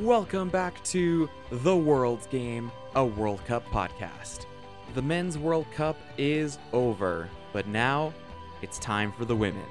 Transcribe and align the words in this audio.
Welcome 0.00 0.50
back 0.50 0.84
to 0.84 1.30
The 1.50 1.74
World's 1.74 2.26
Game, 2.26 2.70
a 2.94 3.02
World 3.02 3.42
Cup 3.46 3.64
podcast. 3.68 4.44
The 4.92 5.00
Men's 5.00 5.38
World 5.38 5.64
Cup 5.74 5.96
is 6.18 6.58
over, 6.74 7.26
but 7.54 7.66
now 7.66 8.12
it's 8.60 8.78
time 8.78 9.12
for 9.12 9.24
the 9.24 9.34
women. 9.34 9.64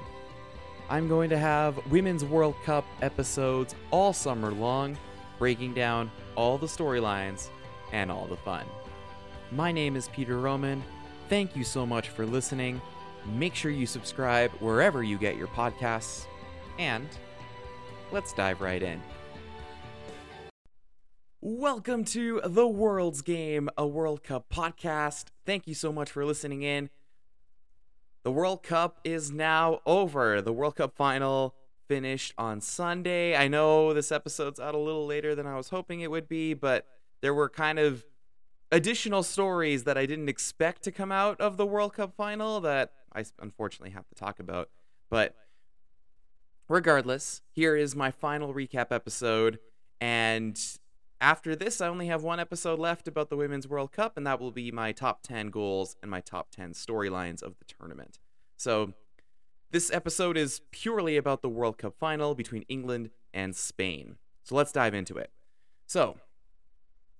I'm 0.90 1.06
going 1.06 1.30
to 1.30 1.38
have 1.38 1.78
Women's 1.86 2.24
World 2.24 2.56
Cup 2.64 2.84
episodes 3.00 3.76
all 3.92 4.12
summer 4.12 4.50
long, 4.50 4.98
breaking 5.38 5.72
down 5.72 6.10
all 6.34 6.58
the 6.58 6.66
storylines 6.66 7.46
and 7.92 8.10
all 8.10 8.26
the 8.26 8.36
fun. 8.36 8.66
My 9.52 9.70
name 9.70 9.94
is 9.94 10.08
Peter 10.08 10.40
Roman. 10.40 10.82
Thank 11.28 11.54
you 11.54 11.62
so 11.62 11.86
much 11.86 12.08
for 12.08 12.26
listening. 12.26 12.82
Make 13.36 13.54
sure 13.54 13.70
you 13.70 13.86
subscribe 13.86 14.50
wherever 14.58 15.04
you 15.04 15.16
get 15.16 15.36
your 15.36 15.46
podcasts. 15.46 16.26
And 16.76 17.06
let's 18.10 18.32
dive 18.32 18.60
right 18.60 18.82
in. 18.82 19.00
Welcome 21.44 22.04
to 22.04 22.40
The 22.44 22.68
World's 22.68 23.20
Game, 23.20 23.68
a 23.76 23.84
World 23.84 24.22
Cup 24.22 24.48
podcast. 24.48 25.24
Thank 25.44 25.66
you 25.66 25.74
so 25.74 25.92
much 25.92 26.08
for 26.08 26.24
listening 26.24 26.62
in. 26.62 26.88
The 28.22 28.30
World 28.30 28.62
Cup 28.62 29.00
is 29.02 29.32
now 29.32 29.80
over. 29.84 30.40
The 30.40 30.52
World 30.52 30.76
Cup 30.76 30.94
final 30.94 31.56
finished 31.88 32.32
on 32.38 32.60
Sunday. 32.60 33.34
I 33.34 33.48
know 33.48 33.92
this 33.92 34.12
episode's 34.12 34.60
out 34.60 34.76
a 34.76 34.78
little 34.78 35.04
later 35.04 35.34
than 35.34 35.48
I 35.48 35.56
was 35.56 35.70
hoping 35.70 36.00
it 36.00 36.12
would 36.12 36.28
be, 36.28 36.54
but 36.54 36.86
there 37.22 37.34
were 37.34 37.48
kind 37.48 37.80
of 37.80 38.04
additional 38.70 39.24
stories 39.24 39.82
that 39.82 39.98
I 39.98 40.06
didn't 40.06 40.28
expect 40.28 40.84
to 40.84 40.92
come 40.92 41.10
out 41.10 41.40
of 41.40 41.56
the 41.56 41.66
World 41.66 41.94
Cup 41.94 42.14
final 42.14 42.60
that 42.60 42.92
I 43.12 43.24
unfortunately 43.40 43.90
have 43.90 44.06
to 44.06 44.14
talk 44.14 44.38
about. 44.38 44.70
But 45.10 45.34
regardless, 46.68 47.42
here 47.50 47.74
is 47.74 47.96
my 47.96 48.12
final 48.12 48.54
recap 48.54 48.92
episode. 48.92 49.58
And 50.00 50.56
after 51.22 51.54
this, 51.54 51.80
I 51.80 51.86
only 51.86 52.08
have 52.08 52.24
one 52.24 52.40
episode 52.40 52.80
left 52.80 53.06
about 53.06 53.30
the 53.30 53.36
Women's 53.36 53.68
World 53.68 53.92
Cup, 53.92 54.16
and 54.16 54.26
that 54.26 54.40
will 54.40 54.50
be 54.50 54.72
my 54.72 54.90
top 54.90 55.22
10 55.22 55.50
goals 55.50 55.96
and 56.02 56.10
my 56.10 56.20
top 56.20 56.50
10 56.50 56.72
storylines 56.72 57.42
of 57.42 57.58
the 57.58 57.64
tournament. 57.64 58.18
So, 58.56 58.92
this 59.70 59.90
episode 59.92 60.36
is 60.36 60.60
purely 60.72 61.16
about 61.16 61.40
the 61.40 61.48
World 61.48 61.78
Cup 61.78 61.94
final 61.98 62.34
between 62.34 62.62
England 62.62 63.10
and 63.32 63.54
Spain. 63.54 64.16
So, 64.42 64.56
let's 64.56 64.72
dive 64.72 64.94
into 64.94 65.16
it. 65.16 65.30
So, 65.86 66.18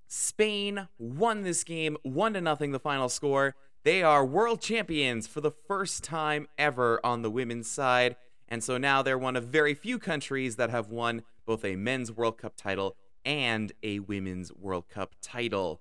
Spain 0.08 0.88
won 0.98 1.42
this 1.42 1.62
game 1.62 1.96
1 2.02 2.34
to 2.34 2.40
nothing 2.40 2.72
the 2.72 2.80
final 2.80 3.08
score. 3.08 3.54
They 3.84 4.02
are 4.02 4.26
world 4.26 4.60
champions 4.60 5.28
for 5.28 5.40
the 5.40 5.52
first 5.52 6.02
time 6.02 6.48
ever 6.58 7.00
on 7.04 7.22
the 7.22 7.30
women's 7.30 7.70
side, 7.70 8.16
and 8.48 8.64
so 8.64 8.78
now 8.78 9.02
they're 9.02 9.16
one 9.16 9.36
of 9.36 9.44
very 9.44 9.74
few 9.74 9.98
countries 9.98 10.56
that 10.56 10.70
have 10.70 10.90
won 10.90 11.22
both 11.46 11.64
a 11.64 11.76
men's 11.76 12.10
World 12.12 12.36
Cup 12.36 12.56
title 12.56 12.96
and 13.24 13.72
a 13.82 14.00
Women's 14.00 14.52
World 14.52 14.88
Cup 14.88 15.14
title. 15.20 15.80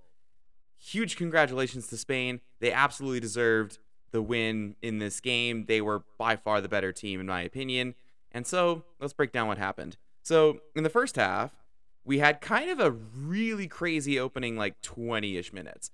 Huge 0.78 1.16
congratulations 1.16 1.88
to 1.88 1.98
Spain. 1.98 2.42
They 2.60 2.72
absolutely 2.72 3.20
deserved 3.20 3.80
the 4.12 4.22
win 4.22 4.76
in 4.82 5.00
this 5.00 5.20
game. 5.20 5.66
They 5.68 5.82
were 5.82 6.04
by 6.18 6.36
far 6.36 6.62
the 6.62 6.70
better 6.70 6.92
team, 6.92 7.20
in 7.20 7.26
my 7.26 7.42
opinion. 7.42 7.96
And 8.32 8.46
so 8.48 8.84
let's 9.00 9.14
break 9.14 9.32
down 9.32 9.48
what 9.48 9.58
happened. 9.58 9.98
So, 10.24 10.60
in 10.76 10.84
the 10.84 10.90
first 10.90 11.16
half, 11.16 11.56
we 12.04 12.20
had 12.20 12.42
kind 12.42 12.70
of 12.70 12.80
a 12.80 12.92
really 12.92 13.68
crazy 13.68 14.20
opening, 14.20 14.56
like 14.56 14.82
20 14.82 15.38
ish 15.38 15.52
minutes. 15.54 15.92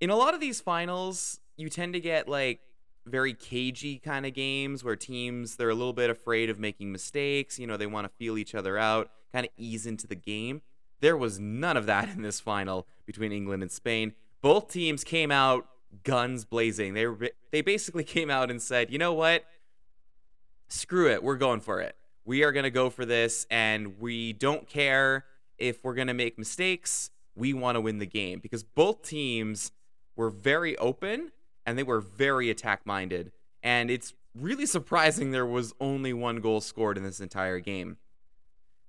In 0.00 0.10
a 0.10 0.16
lot 0.16 0.34
of 0.34 0.40
these 0.40 0.60
finals, 0.60 1.40
you 1.56 1.68
tend 1.68 1.94
to 1.94 2.00
get 2.00 2.28
like 2.28 2.60
very 3.06 3.34
cagey 3.34 3.98
kind 3.98 4.26
of 4.26 4.34
games 4.34 4.82
where 4.82 4.96
teams 4.96 5.56
they're 5.56 5.70
a 5.70 5.74
little 5.74 5.92
bit 5.92 6.10
afraid 6.10 6.50
of 6.50 6.58
making 6.58 6.90
mistakes 6.90 7.56
you 7.56 7.66
know 7.66 7.76
they 7.76 7.86
want 7.86 8.04
to 8.04 8.12
feel 8.16 8.36
each 8.36 8.52
other 8.54 8.76
out 8.76 9.10
kind 9.32 9.46
of 9.46 9.52
ease 9.56 9.86
into 9.86 10.08
the 10.08 10.16
game 10.16 10.60
there 11.00 11.16
was 11.16 11.38
none 11.38 11.76
of 11.76 11.86
that 11.86 12.08
in 12.16 12.22
this 12.22 12.40
final 12.40 12.86
between 13.06 13.32
England 13.32 13.62
and 13.62 13.72
Spain. 13.72 14.14
Both 14.40 14.72
teams 14.72 15.04
came 15.04 15.30
out 15.30 15.66
guns 16.02 16.44
blazing. 16.44 16.94
They 16.94 17.06
they 17.50 17.62
basically 17.62 18.04
came 18.16 18.30
out 18.30 18.50
and 18.50 18.60
said, 18.60 18.90
"You 18.90 18.98
know 18.98 19.14
what? 19.14 19.44
Screw 20.68 21.10
it. 21.10 21.22
We're 21.22 21.36
going 21.36 21.60
for 21.60 21.80
it. 21.80 21.96
We 22.24 22.42
are 22.42 22.50
going 22.50 22.64
to 22.64 22.70
go 22.70 22.90
for 22.90 23.04
this 23.04 23.46
and 23.50 24.00
we 24.00 24.32
don't 24.32 24.68
care 24.68 25.24
if 25.58 25.84
we're 25.84 25.94
going 25.94 26.08
to 26.08 26.14
make 26.14 26.38
mistakes. 26.38 27.10
We 27.36 27.52
want 27.52 27.76
to 27.76 27.80
win 27.80 27.98
the 27.98 28.06
game 28.06 28.40
because 28.40 28.64
both 28.64 29.02
teams 29.02 29.70
were 30.16 30.30
very 30.30 30.76
open 30.78 31.30
and 31.64 31.78
they 31.78 31.84
were 31.84 32.00
very 32.00 32.50
attack 32.50 32.84
minded. 32.84 33.30
And 33.62 33.92
it's 33.92 34.12
really 34.34 34.66
surprising 34.66 35.30
there 35.30 35.46
was 35.46 35.72
only 35.80 36.12
one 36.12 36.40
goal 36.40 36.60
scored 36.60 36.96
in 36.96 37.04
this 37.04 37.20
entire 37.20 37.60
game. 37.60 37.96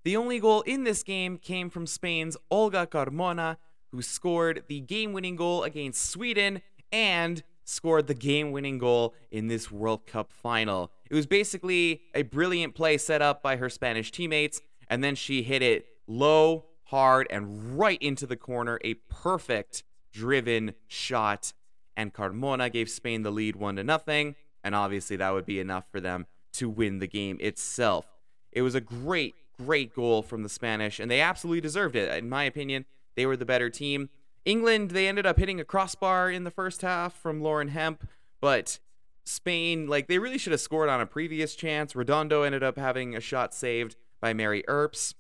The 0.04 0.16
only 0.16 0.40
goal 0.40 0.62
in 0.62 0.84
this 0.84 1.04
game 1.04 1.38
came 1.38 1.70
from 1.70 1.86
Spain's 1.86 2.38
Olga 2.50 2.88
Carmona, 2.88 3.58
who 3.92 4.02
scored 4.02 4.64
the 4.68 4.80
game 4.82 5.14
winning 5.14 5.36
goal 5.36 5.64
against 5.64 6.10
Sweden 6.10 6.62
and 6.92 7.44
scored 7.64 8.08
the 8.08 8.14
game 8.14 8.52
winning 8.52 8.78
goal 8.78 9.14
in 9.32 9.48
this 9.48 9.70
World 9.70 10.06
Cup 10.08 10.32
final. 10.32 10.92
It 11.10 11.16
was 11.16 11.26
basically 11.26 12.02
a 12.14 12.24
brilliant 12.24 12.76
play 12.76 12.98
set 12.98 13.22
up 13.22 13.44
by 13.44 13.58
her 13.58 13.70
Spanish 13.70 14.12
teammates, 14.12 14.62
and 14.90 15.04
then 15.04 15.16
she 15.16 15.44
hit 15.44 15.62
it 15.62 15.86
low, 16.08 16.66
hard, 16.86 17.28
and 17.30 17.78
right 17.78 18.02
into 18.02 18.26
the 18.26 18.38
corner. 18.38 18.80
A 18.84 18.94
perfect 18.94 19.84
driven 20.14 20.74
shot. 20.88 21.54
And 21.98 22.14
Carmona 22.14 22.72
gave 22.72 22.90
Spain 22.90 23.24
the 23.24 23.32
lead 23.32 23.56
1 23.56 23.76
to 23.78 23.84
nothing, 23.84 24.36
and 24.64 24.76
obviously 24.76 25.16
that 25.18 25.34
would 25.34 25.46
be 25.46 25.60
enough 25.60 25.86
for 25.92 26.00
them 26.00 26.28
to 26.54 26.70
win 26.70 27.00
the 27.00 27.08
game 27.08 27.38
itself. 27.40 28.08
It 28.52 28.62
was 28.62 28.76
a 28.76 28.82
great 28.82 29.36
great 29.58 29.94
goal 29.94 30.22
from 30.22 30.44
the 30.44 30.50
Spanish, 30.50 31.00
and 31.00 31.10
they 31.10 31.22
absolutely 31.22 31.62
deserved 31.62 31.96
it. 31.96 32.16
In 32.18 32.30
my 32.30 32.44
opinion, 32.44 32.86
they 33.16 33.26
were 33.26 33.38
the 33.38 33.46
better 33.46 33.70
team. 33.70 34.10
England, 34.46 34.92
they 34.92 35.08
ended 35.08 35.26
up 35.26 35.38
hitting 35.38 35.60
a 35.60 35.66
crossbar 35.66 36.32
in 36.32 36.44
the 36.44 36.52
first 36.52 36.82
half 36.82 37.14
from 37.14 37.42
Lauren 37.42 37.70
Hemp, 37.70 38.08
but 38.40 38.80
Spain, 39.26 39.88
like, 39.88 40.08
they 40.08 40.20
really 40.20 40.38
should 40.38 40.52
have 40.52 40.62
scored 40.62 40.90
on 40.90 41.02
a 41.02 41.06
previous 41.06 41.56
chance. 41.56 41.96
Redondo 41.96 42.44
ended 42.44 42.64
up 42.64 42.78
having 42.78 43.16
a 43.16 43.20
shot 43.20 43.54
saved 43.54 43.96
by 44.22 44.34
Mary 44.34 44.64
Earps, 44.68 45.16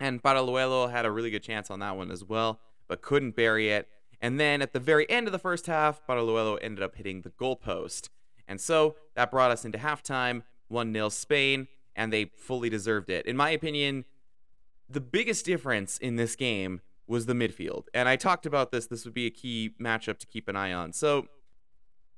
and 0.00 0.22
Paralluelo 0.22 0.90
had 0.90 1.06
a 1.06 1.10
really 1.10 1.30
good 1.30 1.42
chance 1.42 1.70
on 1.70 1.78
that 1.78 1.96
one 1.96 2.10
as 2.10 2.24
well, 2.24 2.60
but 2.88 3.02
couldn't 3.02 3.36
bury 3.36 3.70
it. 3.70 3.88
And 4.20 4.40
then 4.40 4.62
at 4.62 4.72
the 4.72 4.80
very 4.80 5.08
end 5.10 5.28
of 5.28 5.32
the 5.32 5.38
first 5.38 5.66
half, 5.66 6.04
Paralluelo 6.06 6.58
ended 6.60 6.82
up 6.82 6.96
hitting 6.96 7.22
the 7.22 7.30
goalpost. 7.30 8.08
And 8.48 8.60
so 8.60 8.96
that 9.14 9.30
brought 9.30 9.50
us 9.50 9.64
into 9.64 9.78
halftime 9.78 10.42
1 10.68 10.92
0 10.92 11.08
Spain 11.10 11.68
and 11.96 12.12
they 12.12 12.30
fully 12.36 12.68
deserved 12.68 13.10
it. 13.10 13.26
In 13.26 13.36
my 13.36 13.50
opinion, 13.50 14.04
the 14.88 15.00
biggest 15.00 15.44
difference 15.44 15.98
in 15.98 16.16
this 16.16 16.36
game 16.36 16.80
was 17.06 17.26
the 17.26 17.34
midfield. 17.34 17.84
And 17.92 18.08
I 18.08 18.16
talked 18.16 18.46
about 18.46 18.72
this. 18.72 18.86
This 18.86 19.04
would 19.04 19.14
be 19.14 19.26
a 19.26 19.30
key 19.30 19.74
matchup 19.80 20.18
to 20.18 20.26
keep 20.26 20.48
an 20.48 20.56
eye 20.56 20.72
on. 20.72 20.92
So, 20.92 21.26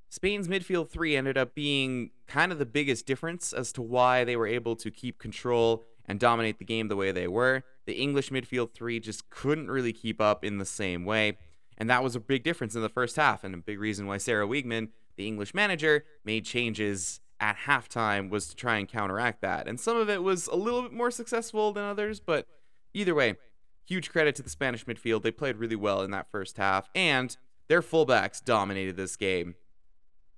Spain's 0.08 0.46
midfield 0.46 0.88
three 0.88 1.16
ended 1.16 1.36
up 1.36 1.54
being 1.54 2.10
kind 2.28 2.52
of 2.52 2.58
the 2.58 2.66
biggest 2.66 3.06
difference 3.06 3.52
as 3.52 3.72
to 3.72 3.82
why 3.82 4.22
they 4.22 4.36
were 4.36 4.46
able 4.46 4.76
to 4.76 4.90
keep 4.90 5.18
control 5.18 5.84
and 6.06 6.20
dominate 6.20 6.58
the 6.58 6.64
game 6.64 6.86
the 6.86 6.96
way 6.96 7.10
they 7.10 7.26
were. 7.26 7.64
The 7.86 7.94
English 7.94 8.30
midfield 8.30 8.72
three 8.72 9.00
just 9.00 9.28
couldn't 9.30 9.68
really 9.68 9.92
keep 9.92 10.20
up 10.20 10.44
in 10.44 10.58
the 10.58 10.64
same 10.64 11.04
way. 11.04 11.38
And 11.76 11.90
that 11.90 12.04
was 12.04 12.14
a 12.14 12.20
big 12.20 12.44
difference 12.44 12.74
in 12.74 12.82
the 12.82 12.88
first 12.88 13.16
half, 13.16 13.44
and 13.44 13.54
a 13.54 13.58
big 13.58 13.80
reason 13.80 14.06
why 14.06 14.18
Sarah 14.18 14.46
Wiegman, 14.46 14.88
the 15.16 15.26
English 15.26 15.52
manager, 15.54 16.04
made 16.24 16.44
changes 16.44 17.20
at 17.40 17.56
halftime 17.66 18.30
was 18.30 18.48
to 18.48 18.56
try 18.56 18.78
and 18.78 18.88
counteract 18.88 19.42
that. 19.42 19.68
And 19.68 19.78
some 19.78 19.96
of 19.96 20.08
it 20.08 20.22
was 20.22 20.46
a 20.46 20.56
little 20.56 20.82
bit 20.82 20.92
more 20.92 21.10
successful 21.10 21.72
than 21.72 21.84
others, 21.84 22.20
but 22.20 22.46
either 22.94 23.14
way, 23.14 23.36
huge 23.84 24.10
credit 24.10 24.34
to 24.36 24.42
the 24.42 24.50
Spanish 24.50 24.84
midfield. 24.84 25.22
They 25.22 25.30
played 25.30 25.56
really 25.56 25.76
well 25.76 26.02
in 26.02 26.10
that 26.12 26.30
first 26.30 26.56
half, 26.56 26.88
and 26.94 27.36
their 27.68 27.82
fullbacks 27.82 28.42
dominated 28.44 28.96
this 28.96 29.16
game 29.16 29.54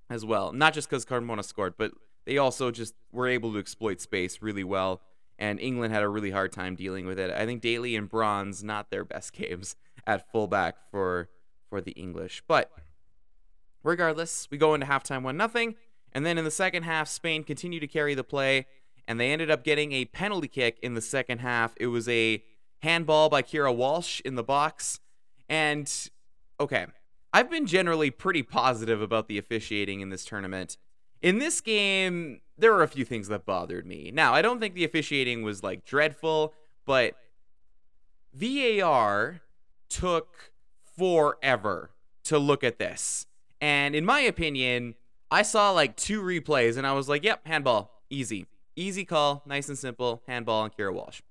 as 0.09 0.25
well. 0.25 0.51
Not 0.51 0.73
just 0.73 0.89
because 0.89 1.05
Carmona 1.05 1.43
scored, 1.43 1.75
but 1.77 1.91
they 2.25 2.37
also 2.37 2.71
just 2.71 2.95
were 3.11 3.27
able 3.27 3.53
to 3.53 3.59
exploit 3.59 4.01
space 4.01 4.41
really 4.41 4.63
well. 4.63 5.01
And 5.37 5.59
England 5.59 5.93
had 5.93 6.03
a 6.03 6.09
really 6.09 6.31
hard 6.31 6.51
time 6.51 6.75
dealing 6.75 7.05
with 7.05 7.17
it. 7.17 7.31
I 7.31 7.45
think 7.45 7.61
Daly 7.61 7.95
and 7.95 8.09
Bronze 8.09 8.63
not 8.63 8.91
their 8.91 9.05
best 9.05 9.33
games 9.33 9.75
at 10.05 10.31
fullback 10.31 10.75
for 10.91 11.29
for 11.69 11.81
the 11.81 11.91
English. 11.91 12.43
But 12.47 12.71
regardless, 13.83 14.47
we 14.51 14.57
go 14.57 14.73
into 14.73 14.87
halftime 14.87 15.23
one 15.23 15.37
nothing. 15.37 15.75
And 16.13 16.25
then 16.25 16.37
in 16.37 16.45
the 16.45 16.51
second 16.51 16.83
half, 16.83 17.07
Spain 17.07 17.43
continued 17.43 17.81
to 17.81 17.87
carry 17.87 18.15
the 18.15 18.23
play, 18.23 18.65
and 19.07 19.19
they 19.19 19.31
ended 19.31 19.51
up 19.51 19.63
getting 19.63 19.91
a 19.91 20.05
penalty 20.05 20.47
kick 20.47 20.79
in 20.81 20.93
the 20.93 21.01
second 21.01 21.39
half. 21.39 21.73
It 21.77 21.87
was 21.87 22.07
a 22.09 22.43
handball 22.79 23.29
by 23.29 23.41
Keira 23.41 23.75
Walsh 23.75 24.21
in 24.21 24.35
the 24.35 24.43
box. 24.43 24.99
And 25.47 25.91
okay, 26.59 26.87
I've 27.33 27.49
been 27.49 27.65
generally 27.67 28.11
pretty 28.11 28.43
positive 28.43 29.01
about 29.01 29.27
the 29.27 29.37
officiating 29.37 30.01
in 30.01 30.09
this 30.09 30.25
tournament. 30.25 30.77
In 31.21 31.39
this 31.39 31.61
game, 31.61 32.41
there 32.57 32.71
were 32.71 32.83
a 32.83 32.87
few 32.87 33.05
things 33.05 33.27
that 33.27 33.45
bothered 33.45 33.85
me. 33.85 34.11
Now, 34.13 34.33
I 34.33 34.41
don't 34.41 34.59
think 34.59 34.73
the 34.73 34.85
officiating 34.85 35.43
was 35.43 35.63
like 35.63 35.85
dreadful, 35.85 36.53
but 36.85 37.15
VAR 38.33 39.41
took 39.89 40.51
forever 40.97 41.91
to 42.23 42.37
look 42.37 42.63
at 42.63 42.79
this. 42.79 43.25
And 43.59 43.95
in 43.95 44.05
my 44.05 44.21
opinion, 44.21 44.95
I 45.31 45.43
saw 45.43 45.71
like 45.71 45.95
two 45.95 46.21
replays 46.21 46.77
and 46.77 46.87
I 46.87 46.93
was 46.93 47.07
like, 47.07 47.23
yep, 47.23 47.45
handball. 47.45 47.91
Easy. 48.09 48.47
Easy 48.75 49.05
call. 49.05 49.43
Nice 49.45 49.67
and 49.69 49.77
simple. 49.77 50.23
Handball 50.27 50.61
on 50.63 50.71
Keira 50.71 50.93
Walsh. 50.93 51.21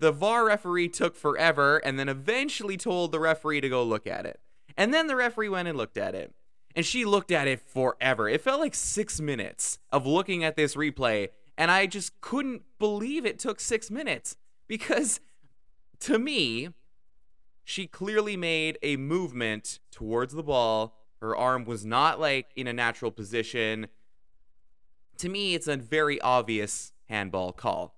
the 0.00 0.10
VAR 0.12 0.46
referee 0.46 0.88
took 0.88 1.14
forever 1.14 1.78
and 1.78 1.98
then 1.98 2.08
eventually 2.08 2.76
told 2.76 3.12
the 3.12 3.20
referee 3.20 3.60
to 3.60 3.68
go 3.68 3.82
look 3.84 4.06
at 4.06 4.26
it. 4.26 4.40
And 4.76 4.92
then 4.94 5.06
the 5.06 5.16
referee 5.16 5.50
went 5.50 5.68
and 5.68 5.76
looked 5.76 5.98
at 5.98 6.14
it. 6.14 6.34
And 6.74 6.86
she 6.86 7.04
looked 7.04 7.30
at 7.30 7.46
it 7.46 7.60
forever. 7.60 8.28
It 8.28 8.40
felt 8.40 8.60
like 8.60 8.74
six 8.74 9.20
minutes 9.20 9.78
of 9.92 10.06
looking 10.06 10.42
at 10.42 10.56
this 10.56 10.74
replay. 10.74 11.28
And 11.58 11.70
I 11.70 11.86
just 11.86 12.20
couldn't 12.20 12.62
believe 12.78 13.26
it 13.26 13.38
took 13.38 13.60
six 13.60 13.90
minutes 13.90 14.36
because 14.66 15.20
to 16.00 16.18
me, 16.18 16.70
she 17.64 17.86
clearly 17.86 18.36
made 18.36 18.78
a 18.82 18.96
movement 18.96 19.80
towards 19.90 20.32
the 20.32 20.42
ball. 20.42 20.96
Her 21.20 21.36
arm 21.36 21.64
was 21.64 21.84
not 21.84 22.18
like 22.18 22.46
in 22.56 22.66
a 22.66 22.72
natural 22.72 23.10
position. 23.10 23.88
To 25.18 25.28
me, 25.28 25.54
it's 25.54 25.68
a 25.68 25.76
very 25.76 26.20
obvious 26.20 26.92
handball 27.08 27.52
call. 27.52 27.94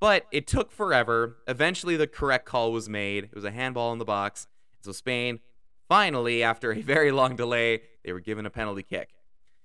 But 0.00 0.26
it 0.32 0.46
took 0.46 0.72
forever. 0.72 1.38
Eventually, 1.46 1.96
the 1.96 2.06
correct 2.06 2.46
call 2.46 2.72
was 2.72 2.88
made. 2.88 3.24
It 3.24 3.34
was 3.34 3.44
a 3.44 3.50
handball 3.50 3.92
in 3.92 3.98
the 3.98 4.04
box. 4.04 4.46
So 4.80 4.92
Spain, 4.92 5.40
finally, 5.88 6.42
after 6.42 6.72
a 6.72 6.80
very 6.80 7.10
long 7.10 7.36
delay, 7.36 7.82
they 8.04 8.12
were 8.12 8.20
given 8.20 8.46
a 8.46 8.50
penalty 8.50 8.82
kick. 8.82 9.10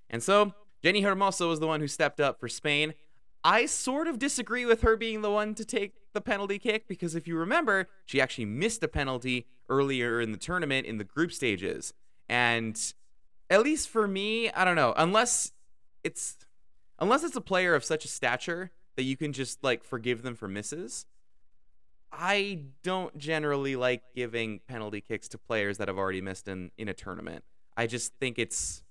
And 0.10 0.24
so 0.24 0.54
Jenni 0.84 1.04
Hermoso 1.04 1.50
was 1.50 1.60
the 1.60 1.68
one 1.68 1.82
who 1.82 1.88
stepped 1.88 2.20
up 2.20 2.40
for 2.40 2.48
Spain. 2.48 2.94
I 3.44 3.66
sort 3.66 4.08
of 4.08 4.20
disagree 4.20 4.66
with 4.66 4.82
her 4.82 4.98
being 4.98 5.22
the 5.22 5.32
one 5.32 5.56
to 5.56 5.66
take 5.66 5.94
the 6.14 6.22
penalty 6.22 6.60
kick 6.60 6.88
because 6.88 7.16
if 7.16 7.28
you 7.28 7.38
remember, 7.38 7.88
she 8.06 8.20
actually 8.20 8.46
missed 8.46 8.84
a 8.84 8.88
penalty 8.88 9.48
earlier 9.70 10.20
in 10.20 10.32
the 10.32 10.38
tournament 10.38 10.86
in 10.86 10.98
the 10.98 11.04
group 11.04 11.32
stages. 11.32 11.94
And 12.30 12.80
at 13.50 13.64
least 13.64 13.90
for 13.90 14.08
me, 14.08 14.52
I 14.52 14.64
don't 14.64 14.76
know, 14.76 14.94
unless 14.96 15.52
it's 16.04 16.38
unless 17.00 17.24
it's 17.24 17.36
a 17.36 17.42
player 17.42 17.76
of 17.76 17.84
such 17.84 18.06
a 18.06 18.08
stature 18.08 18.72
that 18.96 19.04
you 19.04 19.18
can 19.18 19.34
just 19.34 19.64
like 19.64 19.84
forgive 19.84 20.22
them 20.22 20.36
for 20.36 20.48
misses. 20.48 21.06
I 22.12 22.64
don't 22.84 23.18
generally 23.18 23.76
like 23.76 24.02
giving 24.16 24.62
penalty 24.68 25.02
kicks 25.02 25.28
to 25.30 25.38
players 25.38 25.78
that 25.78 25.88
have 25.88 25.98
already 25.98 26.22
missed 26.22 26.48
in 26.48 26.72
in 26.78 26.88
a 26.88 26.94
tournament. 26.94 27.44
I 27.76 27.88
just 27.88 28.14
think 28.20 28.38
it's 28.38 28.84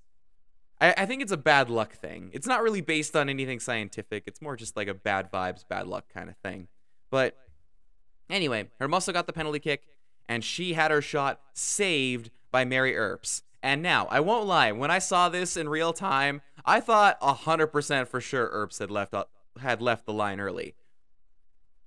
I, 0.80 0.94
I 0.98 1.06
think 1.06 1.22
it's 1.22 1.32
a 1.32 1.36
bad 1.36 1.70
luck 1.70 1.92
thing. 1.94 2.30
It's 2.32 2.46
not 2.46 2.62
really 2.62 2.80
based 2.80 3.16
on 3.16 3.28
anything 3.28 3.60
scientific. 3.60 4.24
It's 4.26 4.40
more 4.40 4.56
just 4.56 4.76
like 4.76 4.88
a 4.88 4.94
bad 4.94 5.30
vibes, 5.30 5.66
bad 5.68 5.86
luck 5.86 6.06
kind 6.12 6.28
of 6.28 6.36
thing. 6.36 6.68
But 7.10 7.36
anyway, 8.30 8.68
Hermoso 8.80 9.12
got 9.12 9.26
the 9.26 9.32
penalty 9.32 9.58
kick, 9.58 9.82
and 10.28 10.44
she 10.44 10.74
had 10.74 10.90
her 10.90 11.02
shot 11.02 11.40
saved 11.54 12.30
by 12.50 12.64
Mary 12.64 12.96
Earps. 12.96 13.42
And 13.62 13.82
now, 13.82 14.06
I 14.10 14.20
won't 14.20 14.46
lie, 14.46 14.70
when 14.72 14.90
I 14.90 15.00
saw 15.00 15.28
this 15.28 15.56
in 15.56 15.68
real 15.68 15.92
time, 15.92 16.42
I 16.64 16.80
thought 16.80 17.20
100% 17.20 18.08
for 18.08 18.20
sure 18.20 18.48
Earps 18.52 18.78
had 18.78 18.90
left 18.90 19.14
had 19.60 19.82
left 19.82 20.06
the 20.06 20.12
line 20.12 20.38
early. 20.38 20.74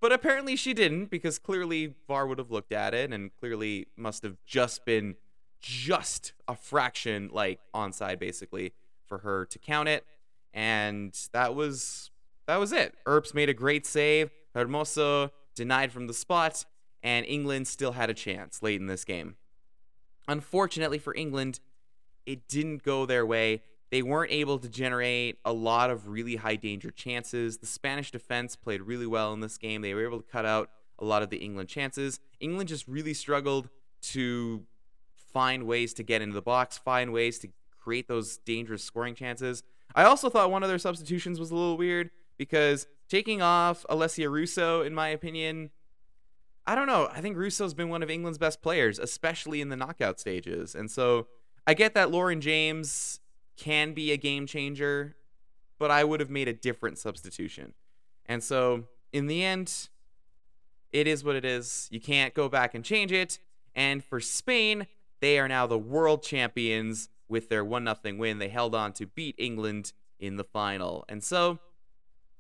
But 0.02 0.12
apparently 0.12 0.56
she 0.56 0.74
didn't 0.74 1.06
because 1.06 1.40
clearly 1.40 1.94
VAR 2.08 2.28
would 2.28 2.40
have 2.40 2.52
looked 2.52 2.74
at 2.74 2.94
it 2.94 3.14
and 3.14 3.34
clearly 3.40 3.88
must 3.96 4.24
have 4.24 4.36
just 4.46 4.84
been 4.84 5.16
just 5.62 6.34
a 6.48 6.56
fraction 6.56 7.30
like 7.32 7.60
onside 7.74 8.20
basically 8.20 8.74
for 9.06 9.20
her 9.20 9.46
to 9.46 9.60
count 9.60 9.88
it. 9.88 10.06
And 10.54 11.18
that 11.34 11.56
was 11.56 12.10
that 12.48 12.58
was 12.58 12.72
it. 12.74 12.96
Earps 13.06 13.34
made 13.34 13.48
a 13.48 13.54
great 13.54 13.86
save. 13.86 14.32
Hermoso 14.56 15.32
denied 15.56 15.92
from 15.92 16.08
the 16.08 16.14
spot, 16.14 16.66
and 17.04 17.26
England 17.26 17.68
still 17.68 17.94
had 17.94 18.10
a 18.10 18.14
chance 18.14 18.62
late 18.62 18.82
in 18.82 18.88
this 18.88 19.06
game. 19.06 19.36
Unfortunately 20.32 20.98
for 20.98 21.14
England, 21.14 21.60
it 22.26 22.48
didn't 22.48 22.84
go 22.84 23.06
their 23.06 23.26
way. 23.26 23.64
They 23.90 24.02
weren't 24.02 24.32
able 24.32 24.60
to 24.60 24.70
generate 24.70 25.40
a 25.44 25.52
lot 25.52 25.90
of 25.90 26.08
really 26.08 26.38
high 26.38 26.56
danger 26.56 26.90
chances. 26.90 27.58
The 27.58 27.66
Spanish 27.66 28.12
defense 28.12 28.56
played 28.56 28.82
really 28.82 29.06
well 29.06 29.34
in 29.34 29.42
this 29.42 29.58
game. 29.58 29.82
They 29.82 29.94
were 29.94 30.06
able 30.06 30.22
to 30.22 30.32
cut 30.32 30.46
out 30.46 30.70
a 31.00 31.04
lot 31.04 31.22
of 31.22 31.32
the 31.32 31.38
England 31.38 31.68
chances. 31.68 32.22
England 32.40 32.70
just 32.70 32.88
really 32.88 33.14
struggled 33.14 33.68
to 34.04 34.64
find 35.34 35.64
ways 35.64 35.94
to 35.96 36.04
get 36.04 36.22
into 36.22 36.34
the 36.34 36.42
box, 36.42 36.78
find 36.78 37.12
ways 37.12 37.38
to 37.40 37.50
create 37.78 38.08
those 38.08 38.38
dangerous 38.38 38.86
scoring 38.86 39.16
chances. 39.16 39.64
I 39.96 40.04
also 40.04 40.30
thought 40.30 40.50
one 40.50 40.64
of 40.64 40.70
their 40.70 40.80
substitutions 40.80 41.42
was 41.42 41.52
a 41.52 41.56
little 41.56 41.76
weird 41.76 42.10
because 42.38 42.88
taking 43.10 43.42
off 43.42 43.86
Alessia 43.90 44.32
Russo, 44.32 44.82
in 44.82 44.96
my 44.96 45.10
opinion, 45.10 45.72
I 46.72 46.76
don't 46.76 46.88
know. 46.88 47.10
I 47.12 47.20
think 47.20 47.36
Russo's 47.36 47.74
been 47.74 47.90
one 47.90 48.02
of 48.02 48.10
England's 48.10 48.38
best 48.38 48.62
players, 48.62 48.98
especially 48.98 49.60
in 49.60 49.68
the 49.68 49.76
knockout 49.76 50.22
stages. 50.22 50.74
And 50.74 50.90
so 50.90 51.28
I 51.68 51.74
get 51.74 51.94
that 51.96 52.12
Lauren 52.12 52.40
James 52.40 53.20
can 53.58 53.92
be 53.92 54.14
a 54.14 54.18
game 54.18 54.48
changer, 54.48 55.18
but 55.80 55.92
I 55.92 56.06
would 56.06 56.22
have 56.22 56.30
made 56.30 56.48
a 56.48 56.54
different 56.54 56.98
substitution. 56.98 57.74
And 58.26 58.42
so, 58.42 58.86
in 59.12 59.28
the 59.28 59.44
end, 59.44 59.90
it 60.94 61.08
is 61.08 61.26
what 61.26 61.36
it 61.36 61.44
is. 61.44 61.90
You 61.92 62.00
can't 62.00 62.34
go 62.34 62.48
back 62.48 62.74
and 62.74 62.86
change 62.86 63.12
it. 63.12 63.40
And 63.76 64.02
for 64.02 64.22
Spain, 64.22 64.88
they 65.20 65.40
are 65.40 65.50
now 65.50 65.68
the 65.68 65.78
world 65.78 66.24
champions 66.24 67.10
with 67.28 67.50
their 67.50 67.66
1 67.66 67.84
0 68.02 68.16
win. 68.16 68.40
They 68.40 68.48
held 68.48 68.74
on 68.74 68.94
to 68.94 69.08
beat 69.08 69.36
England 69.38 69.92
in 70.22 70.38
the 70.38 70.46
final. 70.46 71.04
And 71.10 71.22
so, 71.22 71.60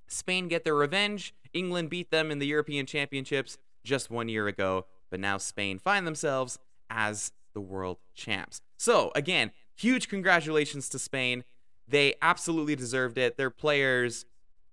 Spain 0.07 0.48
get 0.48 0.63
their 0.63 0.75
revenge. 0.75 1.36
England 1.51 1.89
beat 1.89 2.12
them 2.12 2.31
in 2.31 2.39
the 2.39 2.48
European 2.48 2.86
Championships 2.86 3.57
just 3.83 4.10
one 4.10 4.30
year 4.30 4.48
ago, 4.48 4.86
but 5.10 5.19
now 5.19 5.38
Spain 5.38 5.80
find 5.80 6.06
themselves 6.06 6.60
as 6.89 7.31
the 7.54 7.62
world 7.62 7.98
champs. 8.13 8.62
So, 8.78 9.12
again, 9.16 9.51
huge 9.75 10.07
congratulations 10.07 10.89
to 10.89 11.00
Spain. 11.00 11.44
They 11.88 12.16
absolutely 12.22 12.75
deserved 12.75 13.18
it. 13.18 13.38
Their 13.38 13.50
players 13.50 14.25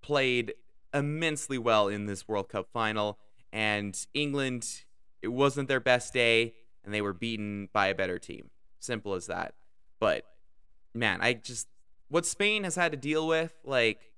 played 0.02 0.54
immensely 0.94 1.58
well 1.58 1.88
in 1.88 2.06
this 2.06 2.28
World 2.28 2.48
Cup 2.48 2.68
final, 2.72 3.18
and 3.52 3.98
England, 4.14 4.84
it 5.22 5.28
wasn't 5.28 5.68
their 5.68 5.80
best 5.80 6.12
day, 6.12 6.54
and 6.84 6.94
they 6.94 7.02
were 7.02 7.12
beaten 7.12 7.68
by 7.72 7.88
a 7.88 7.94
better 7.94 8.18
team. 8.18 8.50
Simple 8.78 9.14
as 9.14 9.26
that. 9.26 9.54
But 9.98 10.24
man, 10.94 11.20
I 11.20 11.34
just 11.34 11.68
what 12.08 12.24
Spain 12.24 12.64
has 12.64 12.76
had 12.76 12.92
to 12.92 12.98
deal 12.98 13.26
with, 13.26 13.52
like, 13.64 14.12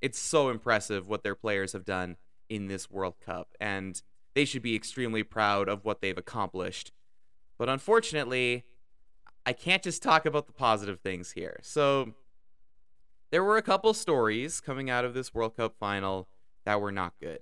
it's 0.00 0.18
so 0.18 0.48
impressive 0.48 1.08
what 1.08 1.22
their 1.22 1.34
players 1.34 1.72
have 1.72 1.84
done 1.84 2.16
in 2.48 2.68
this 2.68 2.90
World 2.90 3.14
Cup, 3.24 3.48
and 3.60 4.00
they 4.34 4.44
should 4.44 4.62
be 4.62 4.74
extremely 4.74 5.22
proud 5.22 5.68
of 5.68 5.84
what 5.84 6.00
they've 6.00 6.18
accomplished. 6.18 6.92
But 7.56 7.68
unfortunately, 7.68 8.64
I 9.46 9.52
can't 9.52 9.82
just 9.82 10.02
talk 10.02 10.26
about 10.26 10.46
the 10.46 10.52
positive 10.52 11.00
things 11.00 11.32
here. 11.32 11.60
So 11.62 12.14
there 13.30 13.44
were 13.44 13.56
a 13.56 13.62
couple 13.62 13.94
stories 13.94 14.60
coming 14.60 14.90
out 14.90 15.04
of 15.04 15.14
this 15.14 15.32
World 15.34 15.56
Cup 15.56 15.76
final 15.78 16.28
that 16.64 16.80
were 16.80 16.92
not 16.92 17.14
good. 17.20 17.40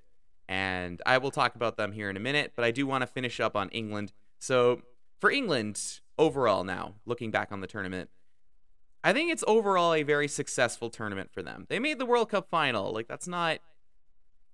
And 0.49 1.01
I 1.07 1.19
will 1.19 1.31
talk 1.31 1.55
about 1.55 1.77
them 1.77 1.93
here 1.93 2.11
in 2.11 2.17
a 2.17 2.21
minute, 2.21 2.53
but 2.55 2.65
I 2.65 2.71
do 2.71 2.87
want 2.87 3.03
to 3.03 3.07
finish 3.07 3.41
up 3.41 3.57
on 3.57 3.69
England. 3.71 4.13
So 4.39 4.83
for 5.19 5.31
England 5.31 6.01
overall 6.19 6.65
now, 6.65 6.95
looking 7.07 7.31
back 7.31 7.53
on 7.53 7.61
the 7.61 7.67
tournament, 7.67 8.11
I 9.05 9.13
think 9.13 9.33
it's 9.33 9.45
overall 9.47 9.95
a 9.95 10.03
very 10.03 10.29
successful 10.29 10.91
tournament 10.91 11.31
for 11.33 11.43
them. 11.43 11.67
They 11.69 11.79
made 11.79 11.99
the 11.99 12.07
World 12.07 12.29
Cup 12.31 12.49
final. 12.51 12.93
Like 12.93 13.09
that's 13.09 13.29
not 13.29 13.59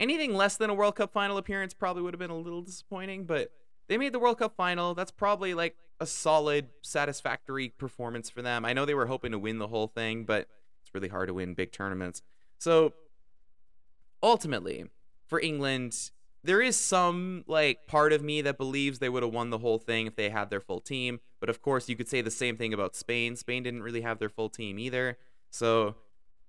anything 0.01 0.35
less 0.35 0.57
than 0.57 0.71
a 0.71 0.75
World 0.75 0.97
Cup 0.97 1.13
final 1.13 1.37
appearance 1.37 1.75
probably 1.75 2.03
would 2.03 2.15
have 2.15 2.21
been 2.21 2.31
a 2.31 2.37
little 2.37 2.63
disappointing, 2.63 3.25
but 3.25 3.51
they 3.89 3.99
made 3.99 4.13
the 4.13 4.19
World 4.19 4.39
Cup 4.39 4.55
final. 4.57 4.95
That's 4.95 5.11
probably 5.11 5.55
like 5.55 5.77
a 6.01 6.07
solid, 6.07 6.69
satisfactory 6.83 7.71
performance 7.71 8.31
for 8.31 8.43
them. 8.43 8.65
I 8.65 8.73
know 8.73 8.85
they 8.85 8.95
were 8.95 9.07
hoping 9.07 9.33
to 9.33 9.39
win 9.39 9.59
the 9.59 9.69
whole 9.69 9.89
thing, 9.89 10.25
but 10.25 10.49
it's 10.83 10.95
really 10.95 11.09
hard 11.09 11.29
to 11.29 11.35
win 11.35 11.55
big 11.55 11.73
tournaments. 11.73 12.23
So 12.59 12.93
ultimately, 14.23 14.87
for 15.27 15.41
England, 15.41 16.11
there 16.45 16.61
is 16.61 16.77
some 16.77 17.45
like 17.47 17.87
part 17.87 18.13
of 18.13 18.23
me 18.23 18.43
that 18.43 18.59
believes 18.59 18.99
they 18.99 19.09
would 19.09 19.23
have 19.23 19.33
won 19.33 19.51
the 19.51 19.59
whole 19.59 19.79
thing 19.79 20.07
if 20.07 20.17
they 20.17 20.31
had 20.31 20.51
their 20.51 20.61
full 20.61 20.81
team. 20.81 21.21
But 21.41 21.51
of 21.51 21.63
course, 21.63 21.89
you 21.89 21.97
could 21.97 22.09
say 22.09 22.21
the 22.21 22.31
same 22.31 22.57
thing 22.57 22.73
about 22.73 22.95
Spain. 22.95 23.37
Spain 23.37 23.63
didn't 23.63 23.83
really 23.83 24.03
have 24.03 24.19
their 24.19 24.29
full 24.29 24.49
team 24.49 24.79
either. 24.79 25.19
So, 25.51 25.97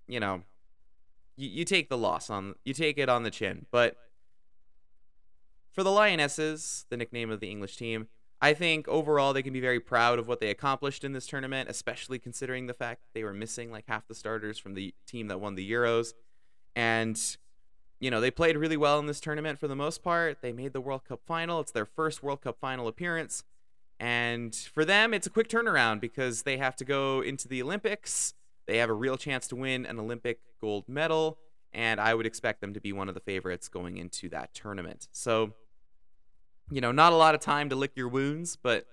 you 0.08 0.20
know, 0.20 0.44
you, 1.39 1.50
you 1.50 1.65
take 1.65 1.89
the 1.89 1.98
loss 1.98 2.29
on 2.29 2.55
you 2.65 2.74
take 2.74 2.98
it 2.98 3.10
on 3.10 3.24
the 3.24 3.31
chin. 3.31 3.65
But 3.72 3.96
for 5.72 5.84
the 5.84 5.91
Lionesses, 5.91 6.86
the 6.89 6.98
nickname 6.98 7.31
of 7.31 7.39
the 7.39 7.50
English 7.50 7.77
team, 7.77 8.08
I 8.41 8.53
think 8.53 8.88
overall 8.88 9.34
they 9.34 9.43
can 9.43 9.53
be 9.53 9.60
very 9.60 9.79
proud 9.79 10.19
of 10.19 10.27
what 10.27 10.39
they 10.39 10.50
accomplished 10.50 11.03
in 11.03 11.13
this 11.13 11.27
tournament, 11.27 11.69
especially 11.69 12.19
considering 12.19 12.67
the 12.67 12.74
fact 12.74 13.01
they 13.13 13.24
were 13.24 13.34
missing 13.34 13.72
like 13.72 13.86
half 13.88 14.08
the 14.08 14.15
starters 14.15 14.58
from 14.58 14.74
the 14.74 14.93
team 15.05 15.27
that 15.27 15.39
won 15.39 15.55
the 15.55 15.69
Euros. 15.69 16.13
And, 16.75 17.19
you 18.00 18.10
know, 18.10 18.22
they 18.22 18.31
played 18.31 18.55
really 18.55 18.77
well 18.77 19.00
in 19.00 19.08
this 19.08 19.19
tournament 19.19 19.60
for 19.60 19.67
the 19.67 19.75
most 19.75 20.03
part. 20.03 20.41
They 20.41 20.53
made 20.53 20.74
the 20.74 20.81
World 20.81 21.03
Cup 21.05 21.22
final. 21.25 21.60
It's 21.60 21.72
their 21.72 21.86
first 21.86 22.24
World 22.24 22.41
Cup 22.41 22.58
final 22.60 22.88
appearance. 22.88 23.43
And 24.00 24.55
for 24.55 24.86
them, 24.86 25.13
it's 25.13 25.27
a 25.27 25.29
quick 25.29 25.50
turnaround 25.50 26.00
because 26.00 26.43
they 26.43 26.58
have 26.58 26.77
to 26.77 26.86
go 26.86 27.19
into 27.22 27.50
the 27.50 27.62
Olympics. 27.62 28.34
They 28.69 28.77
have 28.77 28.89
a 28.89 28.93
real 28.93 29.17
chance 29.17 29.47
to 29.47 29.55
win 29.55 29.85
an 29.85 29.99
Olympic 29.99 30.39
gold 30.61 30.88
medal. 30.88 31.38
And 31.73 31.99
I 31.99 32.15
would 32.15 32.25
expect 32.25 32.61
them 32.61 32.73
to 32.73 32.79
be 32.79 32.93
one 32.93 33.09
of 33.09 33.15
the 33.15 33.21
favorites 33.21 33.67
going 33.67 33.97
into 33.97 34.29
that 34.29 34.53
tournament. 34.53 35.07
So, 35.11 35.53
you 36.71 36.81
know, 36.81 36.91
not 36.91 37.13
a 37.13 37.15
lot 37.15 37.35
of 37.35 37.41
time 37.41 37.69
to 37.69 37.75
lick 37.75 37.91
your 37.95 38.07
wounds, 38.07 38.55
but 38.55 38.85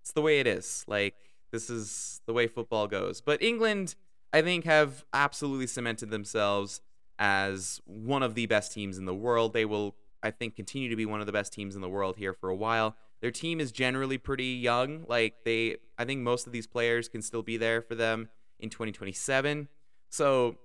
it's 0.00 0.12
the 0.12 0.22
way 0.22 0.40
it 0.40 0.46
is. 0.46 0.84
Like, 0.86 1.14
this 1.50 1.68
is 1.68 2.20
the 2.26 2.32
way 2.32 2.46
football 2.46 2.86
goes. 2.86 3.20
But 3.20 3.42
England, 3.42 3.94
I 4.32 4.42
think, 4.42 4.64
have 4.64 5.04
absolutely 5.12 5.66
cemented 5.66 6.10
themselves 6.10 6.80
as 7.18 7.80
one 7.84 8.22
of 8.22 8.34
the 8.34 8.46
best 8.46 8.72
teams 8.72 8.96
in 8.96 9.04
the 9.04 9.14
world. 9.14 9.52
They 9.52 9.64
will 9.64 9.94
I 10.22 10.30
think, 10.30 10.56
continue 10.56 10.88
to 10.88 10.96
be 10.96 11.06
one 11.06 11.20
of 11.20 11.26
the 11.26 11.32
best 11.32 11.52
teams 11.52 11.74
in 11.74 11.80
the 11.80 11.88
world 11.88 12.16
here 12.16 12.32
for 12.32 12.48
a 12.48 12.56
while. 12.56 12.96
Their 13.20 13.30
team 13.30 13.60
is 13.60 13.72
generally 13.72 14.18
pretty 14.18 14.46
young. 14.46 15.04
Like 15.08 15.44
they, 15.44 15.76
I 15.98 16.04
think 16.04 16.22
most 16.22 16.46
of 16.46 16.52
these 16.52 16.66
players 16.66 17.08
can 17.08 17.22
still 17.22 17.42
be 17.42 17.56
there 17.56 17.82
for 17.82 17.94
them 17.94 18.28
in 18.60 18.70
2027. 18.70 19.68
So, 20.08 20.56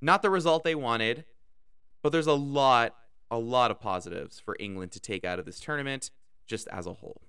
not 0.00 0.22
the 0.22 0.30
result 0.30 0.62
they 0.62 0.74
wanted, 0.74 1.24
but 2.02 2.10
there's 2.10 2.26
a 2.26 2.32
lot, 2.32 2.94
a 3.30 3.38
lot 3.38 3.70
of 3.70 3.80
positives 3.80 4.38
for 4.38 4.56
England 4.60 4.92
to 4.92 5.00
take 5.00 5.24
out 5.24 5.38
of 5.38 5.44
this 5.44 5.58
tournament 5.58 6.10
just 6.46 6.68
as 6.68 6.86
a 6.86 6.94
whole. 6.94 7.22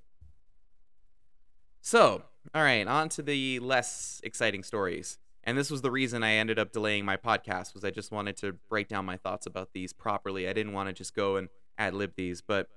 So, 1.81 2.23
all 2.53 2.63
right, 2.63 2.87
on 2.87 3.09
to 3.09 3.21
the 3.21 3.59
less 3.59 4.21
exciting 4.23 4.63
stories. 4.63 5.17
And 5.43 5.57
this 5.57 5.71
was 5.71 5.81
the 5.81 5.91
reason 5.91 6.23
I 6.23 6.33
ended 6.33 6.59
up 6.59 6.71
delaying 6.71 7.05
my 7.05 7.17
podcast 7.17 7.73
was 7.73 7.83
I 7.83 7.91
just 7.91 8.11
wanted 8.11 8.37
to 8.37 8.53
break 8.69 8.87
down 8.87 9.05
my 9.05 9.17
thoughts 9.17 9.45
about 9.45 9.73
these 9.73 9.93
properly. 9.93 10.47
I 10.47 10.53
didn't 10.53 10.73
want 10.73 10.89
to 10.89 10.93
just 10.93 11.15
go 11.15 11.37
and 11.37 11.49
ad 11.77 11.93
lib 11.93 12.13
these, 12.15 12.41
but 12.41 12.67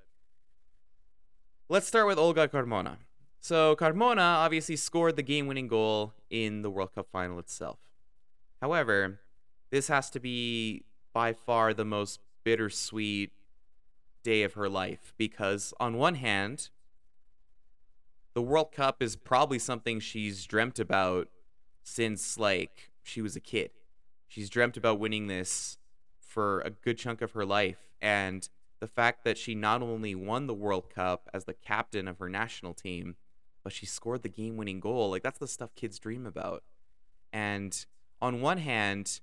let's 1.68 1.86
start 1.86 2.06
with 2.06 2.18
Olga 2.18 2.48
Carmona. 2.48 2.98
So 3.44 3.74
Carmona 3.74 4.20
obviously 4.20 4.76
scored 4.76 5.16
the 5.16 5.22
game-winning 5.22 5.66
goal 5.66 6.14
in 6.30 6.62
the 6.62 6.70
World 6.70 6.94
Cup 6.94 7.08
final 7.10 7.40
itself. 7.40 7.80
However, 8.60 9.18
this 9.70 9.88
has 9.88 10.10
to 10.10 10.20
be 10.20 10.84
by 11.12 11.32
far 11.32 11.74
the 11.74 11.84
most 11.84 12.20
bittersweet 12.44 13.32
day 14.22 14.44
of 14.44 14.52
her 14.52 14.68
life 14.68 15.12
because 15.18 15.74
on 15.80 15.96
one 15.96 16.14
hand, 16.14 16.68
the 18.34 18.42
World 18.42 18.70
Cup 18.70 19.02
is 19.02 19.16
probably 19.16 19.58
something 19.58 19.98
she's 19.98 20.46
dreamt 20.46 20.78
about 20.78 21.26
since 21.82 22.38
like 22.38 22.92
she 23.02 23.20
was 23.20 23.34
a 23.34 23.40
kid. 23.40 23.70
She's 24.28 24.50
dreamt 24.50 24.76
about 24.76 25.00
winning 25.00 25.26
this 25.26 25.78
for 26.20 26.60
a 26.60 26.70
good 26.70 26.96
chunk 26.96 27.20
of 27.20 27.32
her 27.32 27.44
life 27.44 27.90
and 28.00 28.48
the 28.78 28.86
fact 28.86 29.24
that 29.24 29.36
she 29.36 29.56
not 29.56 29.82
only 29.82 30.14
won 30.14 30.46
the 30.46 30.54
World 30.54 30.90
Cup 30.94 31.28
as 31.34 31.44
the 31.44 31.54
captain 31.54 32.06
of 32.06 32.20
her 32.20 32.28
national 32.28 32.72
team, 32.72 33.16
but 33.62 33.72
she 33.72 33.86
scored 33.86 34.22
the 34.22 34.28
game-winning 34.28 34.80
goal. 34.80 35.10
Like 35.10 35.22
that's 35.22 35.38
the 35.38 35.48
stuff 35.48 35.74
kids 35.74 35.98
dream 35.98 36.26
about. 36.26 36.62
And 37.32 37.84
on 38.20 38.40
one 38.40 38.58
hand, 38.58 39.20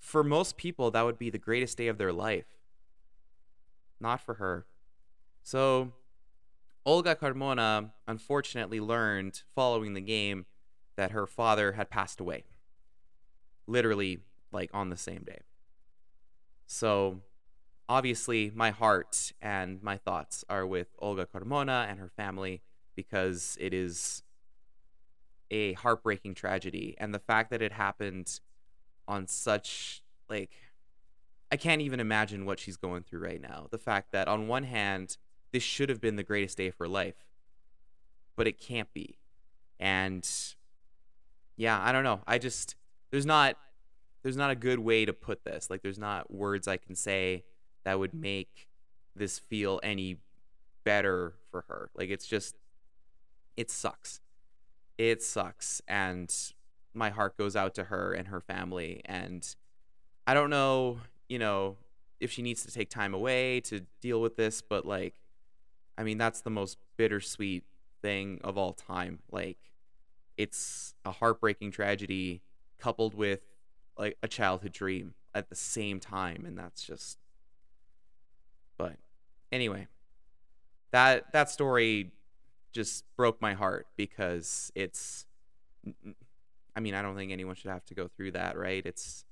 for 0.00 0.22
most 0.22 0.56
people 0.56 0.90
that 0.90 1.04
would 1.04 1.18
be 1.18 1.30
the 1.30 1.38
greatest 1.38 1.76
day 1.78 1.88
of 1.88 1.98
their 1.98 2.12
life. 2.12 2.46
Not 4.00 4.20
for 4.20 4.34
her. 4.34 4.66
So 5.42 5.92
Olga 6.84 7.14
Carmona 7.14 7.90
unfortunately 8.06 8.80
learned 8.80 9.42
following 9.54 9.94
the 9.94 10.00
game 10.00 10.46
that 10.96 11.10
her 11.10 11.26
father 11.26 11.72
had 11.72 11.90
passed 11.90 12.20
away. 12.20 12.44
Literally, 13.66 14.20
like 14.50 14.70
on 14.72 14.88
the 14.88 14.96
same 14.96 15.22
day. 15.22 15.40
So, 16.66 17.20
obviously, 17.88 18.50
my 18.54 18.70
heart 18.70 19.32
and 19.40 19.82
my 19.82 19.96
thoughts 19.96 20.44
are 20.48 20.66
with 20.66 20.88
Olga 20.98 21.26
Carmona 21.26 21.88
and 21.88 21.98
her 21.98 22.08
family 22.08 22.62
because 22.98 23.56
it 23.60 23.72
is 23.72 24.24
a 25.52 25.74
heartbreaking 25.74 26.34
tragedy. 26.34 26.96
And 26.98 27.14
the 27.14 27.20
fact 27.20 27.52
that 27.52 27.62
it 27.62 27.70
happened 27.70 28.40
on 29.06 29.28
such, 29.28 30.02
like, 30.28 30.50
I 31.52 31.56
can't 31.56 31.80
even 31.80 32.00
imagine 32.00 32.44
what 32.44 32.58
she's 32.58 32.76
going 32.76 33.04
through 33.04 33.20
right 33.20 33.40
now. 33.40 33.68
The 33.70 33.78
fact 33.78 34.10
that, 34.10 34.26
on 34.26 34.48
one 34.48 34.64
hand, 34.64 35.16
this 35.52 35.62
should 35.62 35.90
have 35.90 36.00
been 36.00 36.16
the 36.16 36.24
greatest 36.24 36.58
day 36.58 36.66
of 36.66 36.74
her 36.80 36.88
life, 36.88 37.14
but 38.34 38.48
it 38.48 38.58
can't 38.58 38.92
be. 38.92 39.20
And 39.78 40.28
yeah, 41.56 41.80
I 41.80 41.92
don't 41.92 42.02
know. 42.02 42.20
I 42.26 42.38
just 42.38 42.74
there's 43.12 43.26
not 43.26 43.56
there's 44.24 44.36
not 44.36 44.50
a 44.50 44.56
good 44.56 44.80
way 44.80 45.04
to 45.04 45.12
put 45.12 45.44
this. 45.44 45.70
Like 45.70 45.82
there's 45.82 46.00
not 46.00 46.32
words 46.32 46.66
I 46.66 46.78
can 46.78 46.96
say 46.96 47.44
that 47.84 48.00
would 48.00 48.12
make 48.12 48.68
this 49.14 49.38
feel 49.38 49.78
any 49.84 50.16
better 50.82 51.34
for 51.52 51.64
her. 51.68 51.90
Like 51.94 52.10
it's 52.10 52.26
just 52.26 52.56
it 53.58 53.72
sucks. 53.72 54.20
It 54.96 55.20
sucks 55.20 55.82
and 55.88 56.34
my 56.94 57.10
heart 57.10 57.36
goes 57.36 57.56
out 57.56 57.74
to 57.74 57.84
her 57.84 58.12
and 58.12 58.28
her 58.28 58.40
family 58.40 59.02
and 59.04 59.44
I 60.26 60.34
don't 60.34 60.50
know, 60.50 60.98
you 61.28 61.38
know, 61.38 61.76
if 62.20 62.30
she 62.30 62.42
needs 62.42 62.64
to 62.64 62.72
take 62.72 62.88
time 62.88 63.14
away 63.14 63.60
to 63.62 63.80
deal 64.00 64.20
with 64.20 64.36
this, 64.36 64.62
but 64.62 64.86
like 64.86 65.14
I 65.98 66.04
mean, 66.04 66.16
that's 66.16 66.42
the 66.42 66.50
most 66.50 66.78
bittersweet 66.96 67.64
thing 68.00 68.40
of 68.44 68.56
all 68.56 68.72
time. 68.72 69.18
Like, 69.32 69.58
it's 70.36 70.94
a 71.04 71.10
heartbreaking 71.10 71.72
tragedy 71.72 72.42
coupled 72.78 73.14
with 73.14 73.40
like 73.98 74.16
a 74.22 74.28
childhood 74.28 74.72
dream 74.72 75.14
at 75.34 75.48
the 75.48 75.56
same 75.56 75.98
time, 75.98 76.44
and 76.46 76.56
that's 76.56 76.84
just. 76.84 77.18
But 78.76 78.94
anyway, 79.50 79.88
that 80.92 81.32
that 81.32 81.50
story 81.50 82.12
just 82.78 83.04
broke 83.16 83.42
my 83.42 83.54
heart 83.54 83.88
because 83.96 84.70
it's. 84.76 85.26
I 86.76 86.80
mean, 86.80 86.94
I 86.94 87.02
don't 87.02 87.16
think 87.16 87.32
anyone 87.32 87.56
should 87.56 87.72
have 87.72 87.84
to 87.86 87.94
go 87.94 88.06
through 88.06 88.32
that, 88.32 88.56
right? 88.56 88.86
It's 88.86 89.24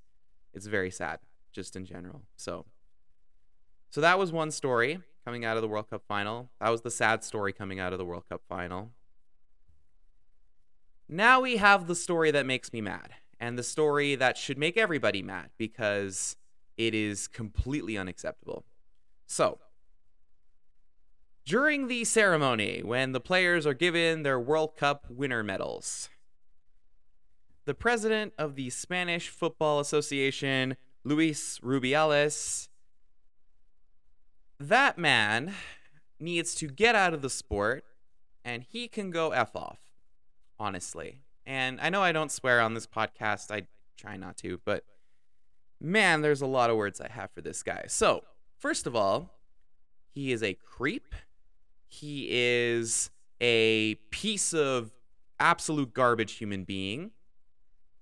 it's 0.53 0.67
very 0.67 0.91
sad, 0.91 1.21
just 1.53 1.77
in 1.77 1.85
general. 1.85 2.23
So. 2.37 2.67
So 3.91 4.01
that 4.01 4.19
was 4.19 4.33
one 4.33 4.51
story 4.51 4.99
coming 5.25 5.45
out 5.45 5.57
of 5.57 5.63
the 5.63 5.69
World 5.69 5.89
Cup 5.89 6.03
final. 6.09 6.51
That 6.61 6.71
was 6.71 6.83
the 6.83 6.91
sad 6.91 7.23
story 7.23 7.53
coming 7.53 7.79
out 7.79 7.93
of 7.93 7.99
the 7.99 8.05
World 8.05 8.25
Cup 8.29 8.43
final. 8.49 8.91
Now 11.09 11.41
we 11.41 11.57
have 11.59 11.87
the 11.87 11.95
story 11.95 12.33
that 12.33 12.47
makes 12.47 12.73
me 12.73 12.81
mad, 12.81 13.15
and 13.39 13.57
the 13.57 13.63
story 13.63 14.17
that 14.17 14.37
should 14.37 14.59
make 14.59 14.77
everybody 14.77 15.23
mad 15.23 15.51
because 15.57 16.37
it 16.77 16.95
is 16.95 17.29
completely 17.29 17.97
unacceptable. 17.97 18.65
So, 19.29 19.61
during 21.47 21.87
the 21.87 22.05
ceremony, 22.05 22.83
when 22.83 23.13
the 23.13 23.21
players 23.21 23.67
are 23.67 23.75
given 23.75 24.25
their 24.25 24.39
World 24.39 24.77
Cup 24.77 25.07
winner 25.09 25.45
medals, 25.45 26.09
the 27.65 27.75
president 27.75 28.33
of 28.37 28.57
the 28.57 28.69
Spanish 28.71 29.29
Football 29.29 29.79
Association, 29.79 30.77
Luis 31.05 31.61
Rubiales, 31.61 32.69
that 34.59 34.99
man 34.99 35.55
needs 36.19 36.55
to 36.57 36.67
get 36.67 36.97
out 36.97 37.15
of 37.15 37.23
the 37.23 37.31
sport 37.31 37.85
and 38.45 38.65
he 38.65 38.89
can 38.89 39.11
go 39.11 39.31
F 39.31 39.55
off, 39.55 39.79
honestly. 40.59 41.23
And 41.45 41.81
I 41.81 41.91
know 41.91 42.03
I 42.03 42.11
don't 42.13 42.33
swear 42.33 42.61
on 42.61 42.75
this 42.75 42.87
podcast, 42.87 43.53
I 43.53 43.67
try 43.97 44.17
not 44.17 44.37
to, 44.39 44.61
but 44.65 44.85
man, 45.81 46.23
there's 46.23 46.41
a 46.41 46.47
lot 46.47 46.71
of 46.71 46.77
words 46.77 47.01
I 47.01 47.09
have 47.09 47.31
for 47.31 47.41
this 47.41 47.63
guy. 47.63 47.85
So, 47.87 48.25
first 48.59 48.87
of 48.87 48.97
all, 48.97 49.37
he 50.17 50.33
is 50.33 50.43
a 50.43 50.55
creep. 50.55 51.15
He 51.89 52.29
is 52.31 53.11
a 53.41 53.97
piece 54.11 54.53
of 54.53 54.93
absolute 55.39 55.95
garbage 55.95 56.35
human 56.35 56.65
being. 56.65 57.11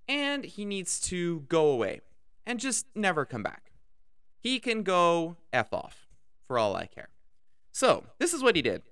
And 0.06 0.44
he 0.44 0.64
needs 0.64 1.00
to 1.08 1.40
go 1.48 1.68
away 1.68 2.00
and 2.46 2.60
just 2.60 2.86
never 2.94 3.24
come 3.24 3.42
back. 3.42 3.72
He 4.38 4.58
can 4.58 4.82
go 4.82 5.36
F 5.52 5.72
off 5.72 6.08
for 6.46 6.58
all 6.58 6.76
I 6.76 6.86
care. 6.86 7.08
So, 7.72 8.04
this 8.18 8.34
is 8.34 8.42
what 8.42 8.54
he 8.54 8.62
did. 8.62 8.82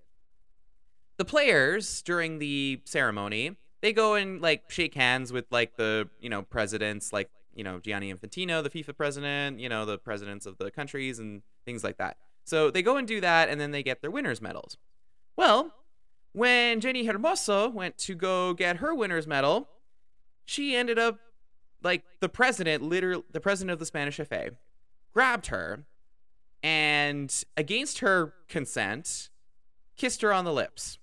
The 1.19 1.27
players 1.27 2.01
during 2.03 2.39
the 2.39 2.81
ceremony, 2.85 3.57
they 3.83 3.93
go 3.93 4.15
and 4.15 4.41
like 4.41 4.71
shake 4.71 4.95
hands 4.95 5.33
with 5.33 5.45
like 5.51 5.77
the, 5.77 6.09
you 6.19 6.31
know, 6.31 6.43
presidents 6.43 7.13
like, 7.13 7.31
you 7.55 7.63
know, 7.63 7.79
Gianni 7.79 8.13
Infantino, 8.13 8.63
the 8.63 8.71
FIFA 8.71 8.97
president, 8.97 9.61
you 9.61 9.69
know, 9.69 9.85
the 9.85 9.99
presidents 9.99 10.47
of 10.47 10.57
the 10.57 10.71
countries 10.71 11.19
and 11.19 11.43
things 11.67 11.85
like 11.85 11.99
that. 11.99 12.17
So, 12.45 12.71
they 12.71 12.83
go 12.83 12.97
and 12.97 13.07
do 13.07 13.21
that 13.21 13.49
and 13.49 13.61
then 13.61 13.71
they 13.71 13.83
get 13.83 14.03
their 14.03 14.11
winners 14.11 14.41
medals. 14.41 14.77
Well, 15.37 15.75
when 16.33 16.81
Jenni 16.81 17.07
Hermoso 17.07 17.73
went 17.73 17.99
to 17.99 18.15
go 18.15 18.55
get 18.55 18.77
her 18.77 18.95
winner's 18.95 19.27
medal, 19.27 19.69
she 20.45 20.75
ended 20.75 20.99
up 20.99 21.19
like 21.83 22.05
the 22.21 22.29
president, 22.29 22.83
literally 22.83 23.25
the 23.31 23.41
president 23.41 23.73
of 23.73 23.79
the 23.79 23.87
Spanish 23.87 24.17
FA, 24.17 24.51
grabbed 25.13 25.49
her 25.49 25.85
and 26.63 27.45
against 27.57 27.99
her 27.99 28.35
consent, 28.49 29.29
kissed 29.97 30.23
her 30.23 30.33
on 30.33 30.45
the 30.45 30.53
lips. 30.53 30.99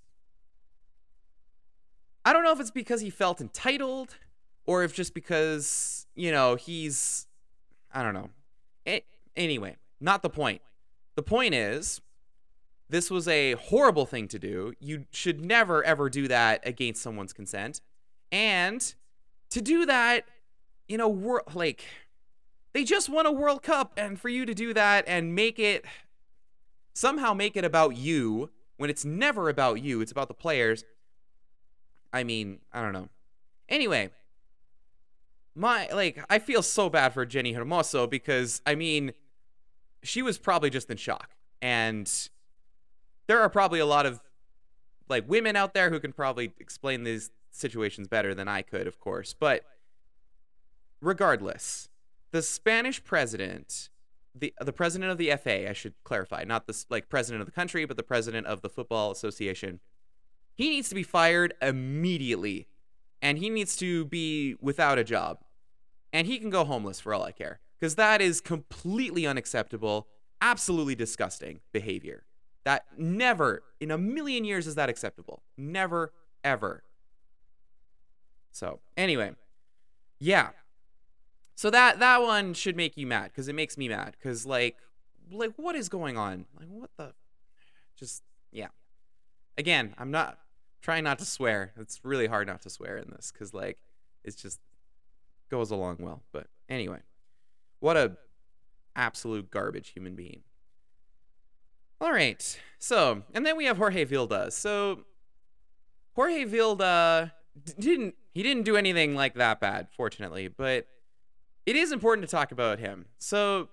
I 2.25 2.33
don't 2.33 2.43
know 2.43 2.51
if 2.51 2.59
it's 2.59 2.71
because 2.71 3.01
he 3.01 3.09
felt 3.09 3.41
entitled 3.41 4.15
or 4.65 4.83
if 4.83 4.93
just 4.93 5.13
because, 5.13 6.07
you 6.15 6.31
know, 6.31 6.55
he's 6.55 7.27
I 7.91 8.03
don't 8.03 8.13
know. 8.13 8.29
It, 8.85 9.05
anyway, 9.35 9.77
not 9.99 10.21
the 10.21 10.29
point. 10.29 10.61
The 11.19 11.23
point 11.23 11.53
is 11.53 11.99
this 12.89 13.11
was 13.11 13.27
a 13.27 13.55
horrible 13.55 14.05
thing 14.05 14.29
to 14.29 14.39
do. 14.39 14.71
You 14.79 15.03
should 15.11 15.43
never 15.43 15.83
ever 15.83 16.09
do 16.09 16.29
that 16.29 16.65
against 16.65 17.01
someone's 17.01 17.33
consent. 17.33 17.81
And 18.31 18.93
to 19.49 19.59
do 19.59 19.85
that 19.85 20.23
in 20.87 21.01
a 21.01 21.09
world 21.09 21.53
like 21.55 21.83
they 22.71 22.85
just 22.85 23.09
won 23.09 23.25
a 23.25 23.33
World 23.33 23.63
Cup, 23.63 23.91
and 23.97 24.17
for 24.17 24.29
you 24.29 24.45
to 24.45 24.53
do 24.53 24.73
that 24.73 25.03
and 25.09 25.35
make 25.35 25.59
it 25.59 25.83
somehow 26.93 27.33
make 27.33 27.57
it 27.57 27.65
about 27.65 27.97
you 27.97 28.49
when 28.77 28.89
it's 28.89 29.03
never 29.03 29.49
about 29.49 29.81
you, 29.81 29.99
it's 29.99 30.13
about 30.13 30.29
the 30.29 30.33
players. 30.33 30.85
I 32.13 32.23
mean, 32.23 32.59
I 32.71 32.81
don't 32.81 32.93
know. 32.93 33.09
Anyway, 33.67 34.11
my 35.53 35.89
like 35.91 36.23
I 36.29 36.39
feel 36.39 36.63
so 36.63 36.89
bad 36.89 37.13
for 37.13 37.25
Jenni 37.25 37.57
Hermoso 37.57 38.09
because 38.09 38.61
I 38.65 38.75
mean, 38.75 39.11
she 40.03 40.21
was 40.21 40.37
probably 40.37 40.69
just 40.69 40.89
in 40.89 40.97
shock. 40.97 41.31
And 41.61 42.11
there 43.27 43.39
are 43.39 43.49
probably 43.49 43.79
a 43.79 43.85
lot 43.85 44.05
of 44.05 44.21
like 45.09 45.27
women 45.27 45.55
out 45.55 45.73
there 45.73 45.89
who 45.89 45.99
can 45.99 46.13
probably 46.13 46.53
explain 46.59 47.03
these 47.03 47.31
situations 47.51 48.07
better 48.07 48.33
than 48.33 48.47
I 48.47 48.61
could, 48.61 48.87
of 48.87 48.99
course. 48.99 49.33
But 49.33 49.65
regardless, 51.01 51.89
the 52.31 52.41
Spanish 52.41 53.03
president, 53.03 53.89
the 54.35 54.53
the 54.61 54.73
president 54.73 55.11
of 55.11 55.17
the 55.17 55.31
FA, 55.37 55.69
I 55.69 55.73
should 55.73 55.95
clarify, 56.03 56.43
not 56.43 56.67
the 56.67 56.85
like 56.89 57.09
president 57.09 57.41
of 57.41 57.45
the 57.45 57.51
country, 57.51 57.85
but 57.85 57.97
the 57.97 58.03
president 58.03 58.47
of 58.47 58.61
the 58.61 58.69
football 58.69 59.11
association. 59.11 59.79
He 60.53 60.69
needs 60.69 60.89
to 60.89 60.95
be 60.95 61.03
fired 61.03 61.53
immediately, 61.61 62.67
and 63.21 63.37
he 63.37 63.49
needs 63.49 63.75
to 63.77 64.05
be 64.05 64.55
without 64.59 64.97
a 64.99 65.03
job, 65.03 65.39
and 66.11 66.27
he 66.27 66.37
can 66.37 66.49
go 66.49 66.65
homeless 66.65 66.99
for 66.99 67.13
all 67.13 67.23
I 67.23 67.31
care, 67.31 67.61
because 67.79 67.95
that 67.95 68.21
is 68.21 68.41
completely 68.41 69.25
unacceptable, 69.25 70.07
absolutely 70.41 70.95
disgusting 70.95 71.59
behavior. 71.71 72.25
That 72.65 72.85
never 72.97 73.63
in 73.79 73.91
a 73.91 73.97
million 73.97 74.43
years 74.43 74.67
is 74.67 74.75
that 74.75 74.89
acceptable. 74.89 75.43
Never 75.57 76.11
ever. 76.43 76.83
So 78.51 78.79
anyway, 78.97 79.31
yeah, 80.19 80.49
so 81.59 81.69
that 81.69 81.99
that 81.99 82.21
one 82.21 82.53
should 82.53 82.77
make 82.77 82.95
you 82.95 83.05
mad 83.05 83.31
because 83.31 83.49
it 83.49 83.53
makes 83.53 83.77
me 83.77 83.89
mad 83.89 84.15
because 84.17 84.45
like 84.45 84.77
like 85.29 85.51
what 85.57 85.75
is 85.75 85.89
going 85.89 86.17
on? 86.17 86.45
Like 86.57 86.69
what 86.69 86.89
the? 86.95 87.13
Just 87.97 88.23
yeah. 88.53 88.69
Again, 89.57 89.93
I'm 89.97 90.09
not 90.09 90.39
trying 90.81 91.03
not 91.03 91.19
to 91.19 91.25
swear. 91.25 91.73
It's 91.77 91.99
really 92.03 92.27
hard 92.27 92.47
not 92.47 92.61
to 92.61 92.69
swear 92.69 92.95
in 92.95 93.09
this 93.09 93.33
because 93.33 93.53
like 93.53 93.77
it's 94.23 94.41
just 94.41 94.61
goes 95.49 95.69
along 95.69 95.97
well. 95.99 96.23
But 96.31 96.47
anyway, 96.69 96.99
what 97.79 97.97
a 97.97 98.17
absolute 98.95 99.49
garbage 99.51 99.89
human 99.89 100.15
being. 100.15 100.41
All 102.01 102.11
right. 102.11 102.59
So, 102.77 103.23
and 103.33 103.45
then 103.45 103.57
we 103.57 103.65
have 103.65 103.77
Jorge 103.77 104.05
Vilda. 104.05 104.51
So, 104.51 105.05
Jorge 106.15 106.45
Vilda 106.45 107.31
didn't 107.77 108.15
he 108.33 108.43
didn't 108.43 108.63
do 108.63 108.77
anything 108.77 109.15
like 109.15 109.35
that 109.35 109.59
bad, 109.59 109.87
fortunately, 109.95 110.47
but 110.47 110.87
it 111.65 111.75
is 111.75 111.91
important 111.91 112.27
to 112.27 112.31
talk 112.31 112.51
about 112.51 112.79
him. 112.79 113.05
So 113.17 113.69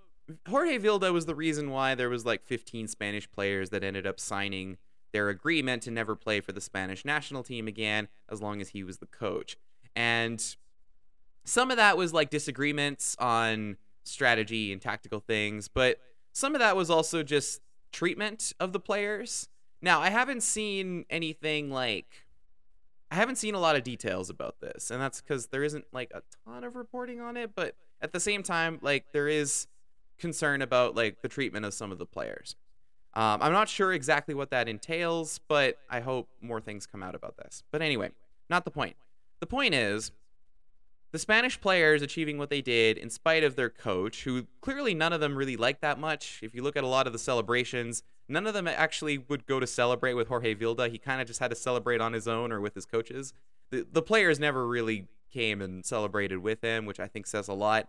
Jorge 0.49 0.79
Vilda 0.79 1.13
was 1.13 1.27
the 1.27 1.35
reason 1.35 1.71
why 1.71 1.95
there 1.95 2.09
was 2.09 2.27
like 2.27 2.45
15 2.45 2.89
Spanish 2.89 3.31
players 3.31 3.71
that 3.71 3.85
ended 3.85 4.07
up 4.07 4.19
signing 4.19 4.77
their 5.13 5.29
agreement 5.29 5.83
to 5.85 5.91
never 5.91 6.17
play 6.17 6.41
for 6.41 6.53
the 6.53 6.61
Spanish 6.61 7.05
national 7.05 7.43
team 7.43 7.69
again 7.69 8.09
as 8.29 8.43
long 8.43 8.61
as 8.61 8.71
he 8.71 8.83
was 8.83 8.99
the 8.99 9.07
coach. 9.07 9.57
And 9.95 10.45
some 11.45 11.71
of 11.71 11.77
that 11.77 11.97
was 11.97 12.13
like 12.13 12.29
disagreements 12.29 13.17
on 13.19 13.77
strategy 14.07 14.73
and 14.73 14.81
tactical 14.81 15.21
things, 15.21 15.69
but 15.69 15.99
some 16.33 16.55
of 16.55 16.61
that 16.61 16.77
was 16.77 16.91
also 16.91 17.23
just 17.23 17.61
treatment 17.93 18.53
of 18.61 18.73
the 18.73 18.81
players. 18.81 19.49
Now, 19.81 20.01
I 20.01 20.11
haven't 20.11 20.43
seen 20.43 21.05
anything 21.11 21.71
like 21.71 22.27
I 23.11 23.15
haven't 23.15 23.37
seen 23.37 23.55
a 23.55 23.61
lot 23.61 23.77
of 23.77 23.85
details 23.85 24.31
about 24.31 24.61
this, 24.61 24.91
and 24.91 25.01
that's 25.01 25.21
because 25.21 25.47
there 25.47 25.63
isn't 25.63 25.85
like 25.93 26.11
a 26.13 26.23
ton 26.45 26.65
of 26.65 26.75
reporting 26.75 27.21
on 27.21 27.37
it. 27.37 27.53
But 27.55 27.75
at 28.01 28.13
the 28.13 28.21
same 28.21 28.43
time, 28.43 28.79
like 28.83 29.05
there 29.13 29.29
is 29.29 29.67
concern 30.19 30.63
about 30.63 30.97
like 30.97 31.23
the 31.23 31.29
treatment 31.29 31.65
of 31.65 31.75
some 31.75 31.93
of 31.93 31.99
the 31.99 32.07
players. 32.07 32.57
Um, 33.15 33.41
I'm 33.41 33.53
not 33.53 33.69
sure 33.69 33.93
exactly 33.93 34.35
what 34.35 34.51
that 34.51 34.69
entails, 34.69 35.41
but 35.49 35.79
I 35.89 36.01
hope 36.01 36.29
more 36.43 36.61
things 36.61 36.87
come 36.87 37.03
out 37.03 37.15
about 37.15 37.37
this. 37.39 37.63
But 37.71 37.81
anyway, 37.81 38.11
not 38.51 38.65
the 38.65 38.71
point. 38.71 38.97
The 39.41 39.47
point 39.47 39.75
is 39.75 40.11
the 41.13 41.19
Spanish 41.19 41.61
players 41.61 42.03
achieving 42.03 42.37
what 42.39 42.51
they 42.51 42.61
did 42.61 42.99
in 42.99 43.11
spite 43.11 43.45
of 43.45 43.57
their 43.57 43.71
coach, 43.71 44.25
who 44.25 44.47
clearly 44.61 44.95
none 44.95 45.13
of 45.13 45.21
them 45.21 45.37
really 45.37 45.57
liked 45.57 45.81
that 45.83 45.99
much. 45.99 46.41
If 46.43 46.55
you 46.55 46.63
look 46.63 46.77
at 46.77 46.85
a 46.85 46.89
lot 46.89 47.07
of 47.07 47.13
the 47.13 47.19
celebrations, 47.19 48.03
none 48.29 48.47
of 48.47 48.55
them 48.55 48.67
actually 48.67 49.19
would 49.19 49.47
go 49.47 49.61
to 49.61 49.67
celebrate 49.67 50.15
with 50.15 50.29
Jorge 50.29 50.55
Vilda. 50.55 50.91
He 50.91 50.99
kind 50.99 51.21
of 51.21 51.27
just 51.27 51.41
had 51.41 51.51
to 51.51 51.57
celebrate 51.57 52.01
on 52.01 52.13
his 52.13 52.27
own 52.27 52.53
or 52.53 52.61
with 52.61 52.75
his 52.75 52.87
coaches. 52.87 53.33
The, 53.71 53.87
the 53.91 54.03
players 54.03 54.39
never 54.39 54.67
really 54.67 55.07
came 55.33 55.61
and 55.61 55.85
celebrated 55.85 56.39
with 56.39 56.63
him, 56.63 56.87
which 56.87 57.01
I 57.01 57.07
think 57.07 57.27
says 57.27 57.49
a 57.49 57.53
lot. 57.53 57.89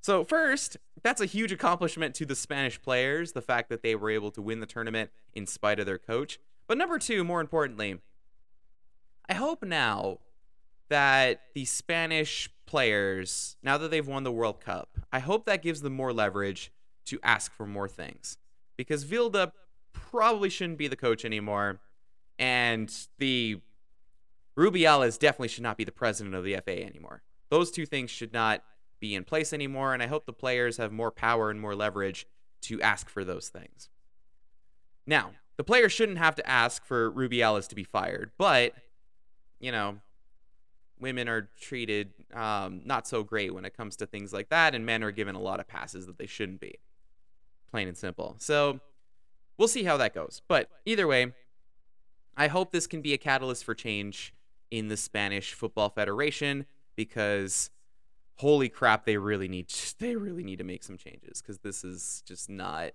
So, 0.00 0.22
first, 0.22 0.76
that's 1.02 1.22
a 1.22 1.26
huge 1.26 1.50
accomplishment 1.50 2.14
to 2.16 2.26
the 2.26 2.34
Spanish 2.34 2.80
players, 2.80 3.32
the 3.32 3.40
fact 3.40 3.70
that 3.70 3.82
they 3.82 3.94
were 3.94 4.10
able 4.10 4.30
to 4.32 4.42
win 4.42 4.60
the 4.60 4.66
tournament 4.66 5.10
in 5.32 5.46
spite 5.46 5.80
of 5.80 5.86
their 5.86 5.98
coach. 5.98 6.38
But 6.66 6.76
number 6.76 6.98
two, 6.98 7.24
more 7.24 7.40
importantly, 7.40 8.00
I 9.28 9.34
hope 9.34 9.62
now 9.62 10.18
that 10.90 11.40
the 11.54 11.64
Spanish 11.64 12.50
players, 12.74 13.56
now 13.62 13.78
that 13.78 13.92
they've 13.92 14.08
won 14.08 14.24
the 14.24 14.32
World 14.32 14.60
Cup, 14.60 14.98
I 15.12 15.20
hope 15.20 15.46
that 15.46 15.62
gives 15.62 15.82
them 15.82 15.92
more 15.92 16.12
leverage 16.12 16.72
to 17.06 17.20
ask 17.22 17.52
for 17.52 17.68
more 17.68 17.86
things. 17.86 18.36
Because 18.76 19.04
Vilda 19.04 19.52
probably 19.92 20.50
shouldn't 20.50 20.78
be 20.78 20.88
the 20.88 20.96
coach 20.96 21.24
anymore. 21.24 21.78
And 22.36 22.92
the 23.18 23.60
Rubiales 24.58 25.20
definitely 25.20 25.46
should 25.46 25.62
not 25.62 25.76
be 25.76 25.84
the 25.84 25.92
president 25.92 26.34
of 26.34 26.42
the 26.42 26.56
FA 26.64 26.84
anymore. 26.84 27.22
Those 27.48 27.70
two 27.70 27.86
things 27.86 28.10
should 28.10 28.32
not 28.32 28.64
be 28.98 29.14
in 29.14 29.22
place 29.22 29.52
anymore, 29.52 29.94
and 29.94 30.02
I 30.02 30.08
hope 30.08 30.26
the 30.26 30.32
players 30.32 30.78
have 30.78 30.90
more 30.90 31.12
power 31.12 31.50
and 31.50 31.60
more 31.60 31.76
leverage 31.76 32.26
to 32.62 32.82
ask 32.82 33.08
for 33.08 33.24
those 33.24 33.50
things. 33.50 33.88
Now, 35.06 35.30
the 35.56 35.62
players 35.62 35.92
shouldn't 35.92 36.18
have 36.18 36.34
to 36.34 36.50
ask 36.50 36.84
for 36.84 37.12
Rubiales 37.12 37.68
to 37.68 37.76
be 37.76 37.84
fired, 37.84 38.32
but, 38.36 38.74
you 39.60 39.70
know, 39.70 40.00
women 40.98 41.28
are 41.28 41.48
treated 41.60 42.12
um, 42.32 42.82
not 42.84 43.06
so 43.06 43.22
great 43.22 43.52
when 43.54 43.64
it 43.64 43.76
comes 43.76 43.96
to 43.96 44.06
things 44.06 44.32
like 44.32 44.48
that, 44.50 44.74
and 44.74 44.86
men 44.86 45.02
are 45.02 45.10
given 45.10 45.34
a 45.34 45.40
lot 45.40 45.60
of 45.60 45.66
passes 45.66 46.06
that 46.06 46.18
they 46.18 46.26
shouldn't 46.26 46.60
be. 46.60 46.78
Plain 47.70 47.88
and 47.88 47.96
simple. 47.96 48.36
So, 48.38 48.80
we'll 49.58 49.68
see 49.68 49.84
how 49.84 49.96
that 49.96 50.14
goes. 50.14 50.42
But 50.48 50.68
either 50.84 51.06
way, 51.06 51.32
I 52.36 52.48
hope 52.48 52.72
this 52.72 52.86
can 52.86 53.00
be 53.00 53.12
a 53.12 53.18
catalyst 53.18 53.64
for 53.64 53.74
change 53.74 54.34
in 54.70 54.88
the 54.88 54.96
Spanish 54.96 55.54
Football 55.54 55.90
Federation 55.90 56.66
because 56.96 57.70
holy 58.36 58.68
crap 58.68 59.04
they 59.04 59.16
really 59.16 59.46
need 59.46 59.68
they 59.98 60.16
really 60.16 60.42
need 60.42 60.58
to 60.58 60.64
make 60.64 60.82
some 60.82 60.96
changes 60.96 61.40
cuz 61.40 61.58
this 61.58 61.84
is 61.84 62.22
just 62.26 62.50
not 62.50 62.90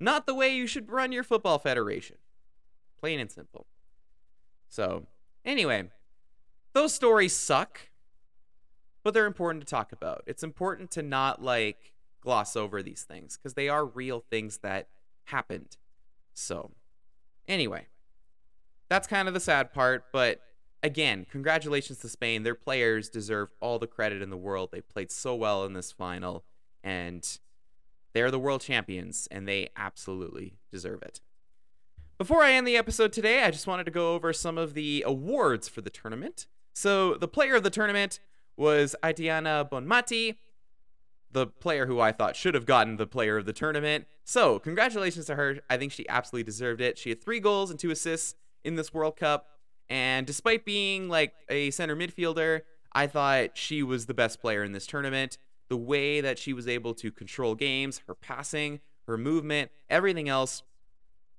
not 0.00 0.26
the 0.26 0.34
way 0.34 0.54
you 0.54 0.66
should 0.66 0.90
run 0.90 1.12
your 1.12 1.22
football 1.22 1.58
federation. 1.58 2.16
Plain 2.98 3.20
and 3.20 3.30
simple. 3.30 3.66
So, 4.68 5.06
anyway, 5.44 5.90
those 6.72 6.94
stories 6.94 7.34
suck, 7.34 7.90
but 9.02 9.14
they're 9.14 9.26
important 9.26 9.64
to 9.64 9.70
talk 9.70 9.92
about. 9.92 10.22
It's 10.26 10.42
important 10.42 10.90
to 10.92 11.02
not 11.02 11.42
like 11.42 11.92
gloss 12.20 12.56
over 12.56 12.82
these 12.82 13.02
things 13.02 13.36
because 13.36 13.54
they 13.54 13.68
are 13.68 13.84
real 13.84 14.24
things 14.30 14.58
that 14.58 14.88
happened. 15.24 15.76
So, 16.34 16.70
anyway, 17.46 17.86
that's 18.88 19.08
kind 19.08 19.28
of 19.28 19.34
the 19.34 19.40
sad 19.40 19.72
part, 19.72 20.06
but 20.12 20.40
again, 20.82 21.26
congratulations 21.30 21.98
to 22.00 22.08
Spain. 22.08 22.42
Their 22.42 22.54
players 22.54 23.08
deserve 23.08 23.50
all 23.60 23.78
the 23.78 23.86
credit 23.86 24.22
in 24.22 24.30
the 24.30 24.36
world. 24.36 24.70
They 24.72 24.80
played 24.80 25.10
so 25.10 25.34
well 25.34 25.64
in 25.64 25.74
this 25.74 25.92
final, 25.92 26.44
and 26.82 27.38
they're 28.12 28.30
the 28.30 28.38
world 28.38 28.60
champions, 28.60 29.28
and 29.30 29.46
they 29.46 29.70
absolutely 29.76 30.54
deserve 30.70 31.02
it. 31.02 31.20
Before 32.18 32.42
I 32.42 32.52
end 32.52 32.66
the 32.66 32.76
episode 32.76 33.12
today, 33.12 33.42
I 33.42 33.50
just 33.50 33.66
wanted 33.66 33.84
to 33.84 33.90
go 33.90 34.14
over 34.14 34.32
some 34.32 34.58
of 34.58 34.74
the 34.74 35.02
awards 35.06 35.68
for 35.68 35.80
the 35.80 35.90
tournament. 35.90 36.46
So, 36.72 37.14
the 37.14 37.28
player 37.28 37.54
of 37.54 37.62
the 37.62 37.70
tournament 37.70 38.20
was 38.56 38.94
Aitana 39.02 39.68
Bonmati, 39.70 40.36
the 41.30 41.46
player 41.46 41.86
who 41.86 42.00
I 42.00 42.12
thought 42.12 42.36
should 42.36 42.54
have 42.54 42.66
gotten 42.66 42.96
the 42.96 43.06
player 43.06 43.38
of 43.38 43.46
the 43.46 43.52
tournament. 43.52 44.06
So, 44.24 44.58
congratulations 44.58 45.26
to 45.26 45.34
her. 45.34 45.58
I 45.68 45.76
think 45.76 45.92
she 45.92 46.08
absolutely 46.08 46.44
deserved 46.44 46.80
it. 46.80 46.98
She 46.98 47.10
had 47.10 47.22
three 47.22 47.40
goals 47.40 47.70
and 47.70 47.78
two 47.78 47.90
assists 47.90 48.34
in 48.64 48.76
this 48.76 48.92
World 48.92 49.16
Cup. 49.16 49.46
And 49.88 50.26
despite 50.26 50.64
being 50.64 51.08
like 51.08 51.34
a 51.48 51.70
center 51.70 51.96
midfielder, 51.96 52.62
I 52.92 53.06
thought 53.06 53.56
she 53.56 53.82
was 53.82 54.06
the 54.06 54.14
best 54.14 54.40
player 54.40 54.62
in 54.62 54.72
this 54.72 54.86
tournament. 54.86 55.38
The 55.68 55.76
way 55.76 56.20
that 56.20 56.38
she 56.38 56.52
was 56.52 56.68
able 56.68 56.94
to 56.94 57.10
control 57.10 57.54
games, 57.54 58.02
her 58.06 58.14
passing, 58.14 58.80
her 59.06 59.16
movement, 59.16 59.70
everything 59.88 60.28
else 60.28 60.62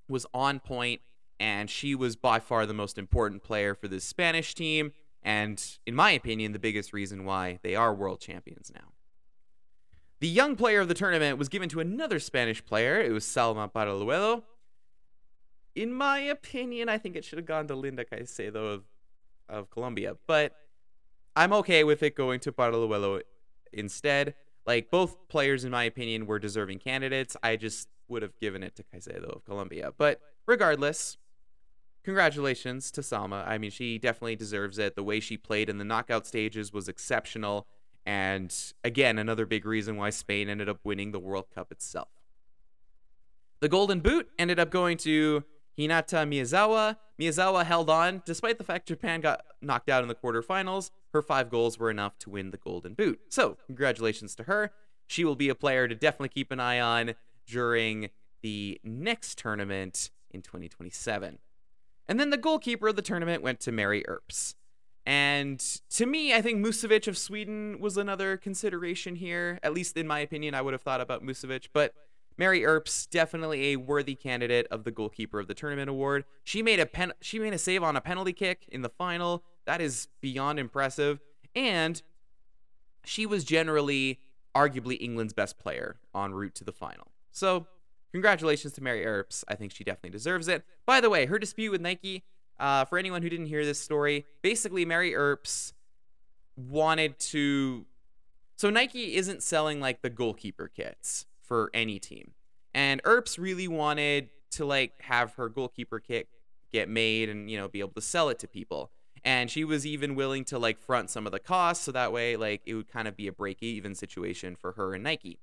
was 0.08 0.26
on 0.34 0.60
point, 0.60 1.02
and 1.40 1.70
she 1.70 1.96
was 1.96 2.16
by 2.16 2.40
far 2.40 2.66
the 2.66 2.74
most 2.74 2.98
important 2.98 3.44
player 3.44 3.76
for 3.76 3.88
this 3.88 4.04
Spanish 4.04 4.54
team, 4.54 4.92
and 5.24 5.64
in 5.86 5.96
my 5.96 6.12
opinion, 6.12 6.52
the 6.52 6.60
biggest 6.60 6.94
reason 6.94 7.26
why 7.26 7.60
they 7.64 7.76
are 7.76 7.94
world 7.94 8.22
champions 8.22 8.72
now. 8.74 8.92
The 10.20 10.28
young 10.28 10.56
player 10.56 10.82
of 10.82 10.88
the 10.88 10.94
tournament 10.94 11.38
was 11.38 11.50
given 11.50 11.70
to 11.70 11.80
another 11.80 12.20
Spanish 12.20 12.64
player. 12.64 13.02
It 13.02 13.12
was 13.12 13.26
Salma 13.26 13.72
Paralluelo 13.72 14.44
in 15.76 15.94
my 15.94 16.20
opinion, 16.20 16.90
I 16.90 16.98
think 16.98 17.16
it 17.16 17.26
should 17.26 17.38
have 17.38 17.46
gone 17.46 17.68
to 17.68 17.76
Linda 17.76 18.06
Caicedo 18.06 18.74
of, 18.74 18.84
of 19.50 19.70
Colombia, 19.70 20.16
but 20.28 20.54
I'm 21.36 21.54
okay 21.54 21.84
with 21.84 22.04
it 22.04 22.16
going 22.16 22.40
to 22.42 22.52
Paralluelo 22.52 23.22
instead. 23.72 24.36
Like 24.66 24.92
both 24.92 25.28
players, 25.28 25.66
in 25.66 25.72
my 25.72 25.84
opinion, 25.84 26.26
were 26.26 26.40
deserving 26.40 26.80
candidates. 26.80 27.36
I 27.42 27.56
just 27.56 27.90
would 28.08 28.22
have 28.22 28.38
given 28.40 28.64
it 28.64 28.76
to 28.76 28.84
Caicedo 28.84 29.36
of 29.36 29.44
Colombia. 29.46 29.92
But 29.98 30.22
regardless, 30.46 31.18
congratulations 32.04 32.92
to 32.92 33.02
Salma. 33.02 33.48
I 33.48 33.58
mean, 33.58 33.72
she 33.72 33.98
definitely 33.98 34.36
deserves 34.36 34.78
it. 34.78 34.96
The 34.96 35.04
way 35.04 35.20
she 35.20 35.38
played 35.38 35.70
in 35.70 35.78
the 35.78 35.84
knockout 35.84 36.26
stages 36.26 36.74
was 36.74 36.88
exceptional. 36.88 37.68
And 38.06 38.54
again, 38.84 39.18
another 39.18 39.46
big 39.46 39.66
reason 39.66 39.96
why 39.96 40.10
Spain 40.10 40.50
ended 40.50 40.70
up 40.70 40.80
winning 40.84 41.12
the 41.12 41.20
World 41.20 41.46
Cup 41.54 41.72
itself. 41.72 42.10
The 43.62 43.70
Golden 43.70 44.02
Boot 44.02 44.28
ended 44.38 44.60
up 44.60 44.70
going 44.70 44.98
to 45.00 45.44
Hinata 45.78 46.28
Miyazawa. 46.28 46.98
Miyazawa 47.20 47.66
held 47.66 47.90
on 47.90 48.22
despite 48.26 48.58
the 48.58 48.64
fact 48.64 48.88
Japan 48.88 49.22
got 49.22 49.42
knocked 49.62 49.90
out 49.90 50.02
in 50.02 50.10
the 50.10 50.16
quarterfinals. 50.16 50.92
Her 51.14 51.22
five 51.22 51.50
goals 51.50 51.80
were 51.80 51.90
enough 51.90 52.20
to 52.20 52.30
win 52.30 52.52
the 52.52 52.58
Golden 52.58 52.94
Boot. 52.94 53.20
So, 53.30 53.58
congratulations 53.68 54.36
to 54.36 54.44
her. 54.44 54.72
She 55.08 55.24
will 55.24 55.36
be 55.36 55.50
a 55.50 55.56
player 55.56 55.88
to 55.88 55.96
definitely 55.96 56.30
keep 56.30 56.52
an 56.52 56.60
eye 56.60 56.80
on 56.80 57.14
during 57.48 58.10
the 58.42 58.80
next 58.84 59.38
tournament 59.38 60.10
in 60.32 60.42
2027. 60.42 61.40
And 62.08 62.20
then 62.20 62.30
the 62.30 62.38
goalkeeper 62.38 62.90
of 62.90 62.96
the 62.96 63.02
tournament 63.02 63.44
went 63.44 63.60
to 63.62 63.72
Mary 63.72 64.06
Earps. 64.08 64.56
And 65.06 65.60
to 65.92 66.06
me, 66.06 66.34
I 66.34 66.42
think 66.42 66.66
Musovic 66.66 67.08
of 67.08 67.18
Sweden 67.18 67.78
was 67.80 67.98
another 67.98 68.38
consideration 68.38 69.16
here. 69.16 69.60
At 69.62 69.74
least 69.74 69.98
in 69.98 70.08
my 70.08 70.20
opinion, 70.20 70.56
I 70.56 70.62
would 70.62 70.74
have 70.74 70.82
thought 70.82 71.02
about 71.02 71.24
Musovic, 71.24 71.68
but 71.74 71.94
Mary 72.38 72.66
Earps 72.66 73.06
definitely 73.06 73.72
a 73.72 73.76
worthy 73.76 74.16
candidate 74.16 74.66
of 74.72 74.86
the 74.86 74.92
goalkeeper 74.92 75.40
of 75.40 75.48
the 75.48 75.54
tournament 75.54 75.90
award. 75.90 76.24
She 76.44 76.64
made 76.64 76.80
a 76.80 76.86
pen 76.86 77.14
she 77.22 77.38
made 77.38 77.54
a 77.54 77.58
save 77.58 77.84
on 77.84 77.96
a 77.96 78.02
penalty 78.02 78.34
kick 78.34 78.66
in 78.70 78.82
the 78.82 78.90
final. 78.90 79.44
That 79.66 79.82
is 79.82 80.08
beyond 80.22 80.58
impressive. 80.60 81.20
And 81.56 82.02
she 83.04 83.26
was 83.26 83.44
generally 83.44 84.20
arguably 84.56 84.98
England's 85.00 85.34
best 85.34 85.60
player 85.60 85.98
en 86.16 86.34
route 86.34 86.56
to 86.56 86.64
the 86.64 86.72
final. 86.72 87.12
So, 87.32 87.68
congratulations 88.14 88.74
to 88.74 88.84
Mary 88.84 89.06
Earps. 89.06 89.44
I 89.48 89.56
think 89.56 89.74
she 89.74 89.84
definitely 89.84 90.12
deserves 90.12 90.48
it. 90.48 90.64
By 90.86 91.02
the 91.02 91.10
way, 91.10 91.26
her 91.26 91.38
dispute 91.38 91.72
with 91.72 91.82
Nike, 91.82 92.24
uh, 92.60 92.86
for 92.86 92.98
anyone 92.98 93.22
who 93.22 93.30
didn't 93.30 93.48
hear 93.48 93.66
this 93.66 93.80
story, 93.80 94.26
basically 94.42 94.86
Mary 94.86 95.14
Earps 95.14 95.74
wanted 96.56 97.20
to. 97.20 97.86
So 98.56 98.70
Nike 98.70 99.16
isn't 99.16 99.44
selling 99.44 99.82
like 99.82 100.02
the 100.02 100.10
goalkeeper 100.10 100.70
kits 100.70 101.26
for 101.42 101.70
any 101.74 102.00
team, 102.00 102.32
and 102.74 103.02
Earps 103.04 103.38
really 103.38 103.68
wanted 103.68 104.30
to 104.52 104.66
like 104.66 104.94
have 105.02 105.34
her 105.34 105.50
goalkeeper 105.50 106.00
kit 106.00 106.30
get 106.72 106.88
made 106.88 107.28
and 107.30 107.50
you 107.50 107.58
know 107.58 107.68
be 107.68 107.80
able 107.80 107.92
to 107.92 108.02
sell 108.02 108.30
it 108.30 108.40
to 108.40 108.48
people 108.48 108.92
and 109.24 109.50
she 109.50 109.64
was 109.64 109.86
even 109.86 110.16
willing 110.16 110.44
to 110.44 110.60
like 110.60 110.80
front 110.80 111.10
some 111.10 111.26
of 111.26 111.32
the 111.32 111.40
costs 111.40 111.86
so 111.86 111.92
that 111.92 112.12
way 112.12 112.36
like 112.36 112.62
it 112.66 112.74
would 112.74 112.88
kind 112.88 113.08
of 113.08 113.16
be 113.16 113.28
a 113.28 113.32
break 113.32 113.64
even 113.64 113.96
situation 113.96 114.56
for 114.56 114.74
her 114.74 114.94
and 114.94 115.04
Nike. 115.04 115.40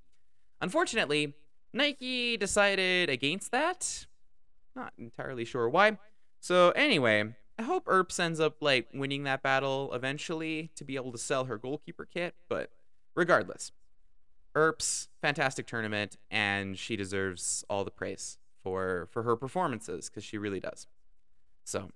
Unfortunately, 0.60 1.34
Nike 1.72 2.36
decided 2.36 3.08
against 3.08 3.52
that. 3.52 4.06
Not 4.74 4.92
entirely 4.98 5.44
sure 5.44 5.68
why. 5.68 5.98
So 6.40 6.70
anyway, 6.70 7.34
I 7.58 7.62
hope 7.62 7.84
Earps 7.86 8.18
ends 8.18 8.40
up 8.40 8.56
like 8.60 8.88
winning 8.94 9.24
that 9.24 9.42
battle 9.42 9.90
eventually 9.92 10.70
to 10.76 10.84
be 10.84 10.96
able 10.96 11.12
to 11.12 11.18
sell 11.18 11.44
her 11.44 11.58
goalkeeper 11.58 12.06
kit, 12.06 12.34
but 12.48 12.70
regardless, 13.14 13.72
Earps, 14.54 15.08
fantastic 15.20 15.66
tournament 15.66 16.16
and 16.30 16.78
she 16.78 16.96
deserves 16.96 17.64
all 17.68 17.84
the 17.84 17.90
praise 17.90 18.38
for 18.62 19.08
for 19.12 19.22
her 19.22 19.36
performances 19.36 20.08
cuz 20.08 20.24
she 20.24 20.38
really 20.38 20.60
does. 20.60 20.86
So 21.64 21.90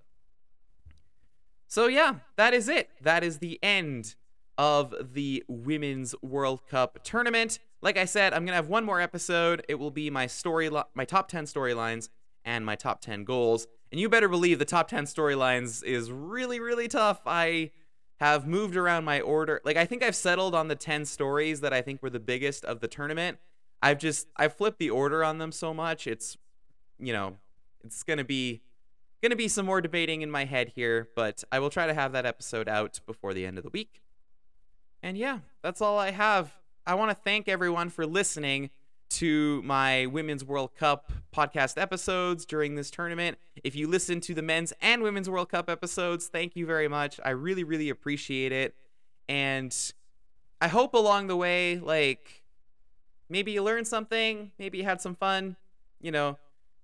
so 1.67 1.87
yeah, 1.87 2.21
that 2.37 2.55
is 2.55 2.69
it. 2.69 2.91
That 3.01 3.25
is 3.25 3.39
the 3.39 3.59
end 3.63 4.15
of 4.57 4.95
the 5.15 5.43
Women's 5.49 6.15
World 6.23 6.67
Cup 6.69 7.03
tournament. 7.03 7.59
Like 7.85 7.99
I 7.99 8.07
said, 8.07 8.33
I'm 8.33 8.47
gonna 8.47 8.57
have 8.57 8.69
one 8.69 8.87
more 8.87 8.99
episode. 8.99 9.63
It 9.69 9.75
will 9.75 9.91
be 9.91 10.09
my 10.09 10.27
story, 10.27 10.71
my 10.95 11.05
top 11.05 11.29
10 11.29 11.45
storylines 11.45 12.09
and 12.43 12.65
my 12.65 12.77
top 12.77 13.03
10 13.03 13.25
goals. 13.25 13.67
And 13.93 14.01
you 14.01 14.09
better 14.09 14.29
believe 14.29 14.59
the 14.59 14.65
top 14.65 14.89
10 14.89 15.05
storylines 15.05 15.85
is 15.85 16.11
really, 16.11 16.59
really 16.59 16.89
tough. 16.89 17.21
I 17.27 17.73
have 18.21 18.47
moved 18.47 18.75
around 18.75 19.05
my 19.05 19.21
order. 19.21 19.61
Like 19.67 19.77
I 19.77 19.85
think 19.85 20.03
I've 20.03 20.17
settled 20.17 20.55
on 20.55 20.69
the 20.69 20.75
10 20.75 21.05
stories 21.05 21.61
that 21.61 21.75
I 21.75 21.83
think 21.83 22.03
were 22.03 22.09
the 22.09 22.19
biggest 22.19 22.65
of 22.65 22.81
the 22.81 22.89
tournament. 22.89 23.37
I've 23.83 23.99
just 23.99 24.29
I've 24.35 24.55
flipped 24.55 24.79
the 24.79 24.89
order 24.89 25.23
on 25.23 25.37
them 25.37 25.53
so 25.53 25.75
much. 25.75 26.07
It's 26.07 26.39
you 26.99 27.13
know, 27.13 27.37
it's 27.85 28.03
gonna 28.03 28.25
be 28.25 28.63
gonna 29.23 29.37
be 29.37 29.49
some 29.49 29.67
more 29.67 29.83
debating 29.83 30.23
in 30.23 30.31
my 30.31 30.47
head 30.47 30.73
here, 30.75 31.11
but 31.15 31.45
I 31.53 31.59
will 31.59 31.71
try 31.71 31.87
to 31.87 31.93
have 31.93 32.13
that 32.13 32.25
episode 32.25 32.67
out 32.67 33.01
before 33.07 33.35
the 33.35 33.45
end 33.45 33.59
of 33.59 33.65
the 33.65 33.71
week. 33.71 34.01
And 35.03 35.19
yeah, 35.19 35.41
that's 35.61 35.83
all 35.83 35.99
I 35.99 36.13
have. 36.13 36.64
I 36.87 36.95
want 36.97 37.11
to 37.11 37.15
thank 37.15 37.49
everyone 37.49 37.89
for 37.89 38.05
listening 38.05 38.69
to 39.09 39.63
my 39.63 40.05
Women's 40.05 40.45
World 40.45 40.75
Cup 40.75 41.11
podcast 41.35 41.81
episodes 41.81 42.45
during 42.45 42.75
this 42.75 42.91
tournament. 42.91 43.39
If 43.63 43.75
you 43.75 43.89
listen 43.89 44.21
to 44.21 44.35
the 44.35 44.43
men's 44.43 44.75
and 44.83 45.03
women's 45.03 45.31
World 45.31 45.49
Cup 45.49 45.71
episodes, 45.71 46.27
thank 46.27 46.57
you 46.57 46.67
very 46.67 46.87
much. 46.87 47.19
I 47.25 47.31
really, 47.31 47.65
really 47.65 47.89
appreciate 47.89 48.53
it. 48.53 48.75
And 49.31 49.75
I 50.61 50.69
hope 50.69 50.93
along 50.93 51.29
the 51.29 51.37
way, 51.37 51.79
like, 51.79 52.43
maybe 53.31 53.53
you 53.53 53.63
learned 53.63 53.87
something, 53.87 54.53
maybe 54.59 54.77
you 54.77 54.85
had 54.85 55.01
some 55.01 55.15
fun, 55.15 55.57
you 56.03 56.11
know, 56.11 56.37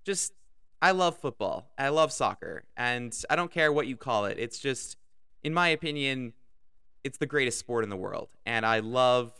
just 0.03 0.33
I 0.81 0.91
love 0.91 1.15
football. 1.19 1.69
I 1.77 1.89
love 1.89 2.11
soccer. 2.11 2.63
And 2.75 3.15
I 3.29 3.35
don't 3.35 3.51
care 3.51 3.71
what 3.71 3.85
you 3.85 3.97
call 3.97 4.25
it. 4.25 4.39
It's 4.39 4.57
just, 4.57 4.97
in 5.43 5.53
my 5.53 5.67
opinion, 5.67 6.33
it's 7.03 7.19
the 7.19 7.27
greatest 7.27 7.59
sport 7.59 7.83
in 7.83 7.91
the 7.91 7.97
world. 7.97 8.29
And 8.47 8.65
I 8.65 8.79
love 8.79 9.31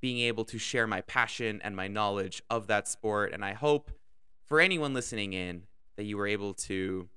being 0.00 0.20
able 0.20 0.44
to 0.46 0.58
share 0.58 0.86
my 0.86 1.00
passion 1.02 1.60
and 1.62 1.74
my 1.74 1.88
knowledge 1.88 2.42
of 2.50 2.66
that 2.68 2.88
sport. 2.88 3.32
And 3.32 3.44
I 3.44 3.52
hope 3.52 3.90
for 4.46 4.60
anyone 4.60 4.94
listening 4.94 5.32
in 5.32 5.64
that 5.96 6.04
you 6.04 6.16
were 6.16 6.26
able 6.26 6.54
to, 6.54 7.08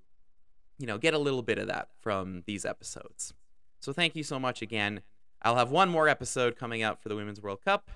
you 0.80 0.88
know, 0.88 0.98
get 0.98 1.14
a 1.14 1.20
little 1.20 1.44
bit 1.44 1.60
of 1.60 1.68
that 1.68 1.90
from 2.00 2.44
these 2.48 2.66
episodes. 2.66 3.34
So 3.80 3.94
thank 3.94 4.16
you 4.16 4.24
so 4.24 4.40
much 4.40 4.62
again. 4.62 5.02
I'll 5.42 5.56
have 5.56 5.72
one 5.72 5.90
more 5.90 6.08
episode 6.08 6.56
coming 6.56 6.84
out 6.84 7.02
for 7.02 7.10
the 7.10 7.16
Women's 7.16 7.42
World 7.42 7.64
Cup. 7.64 7.90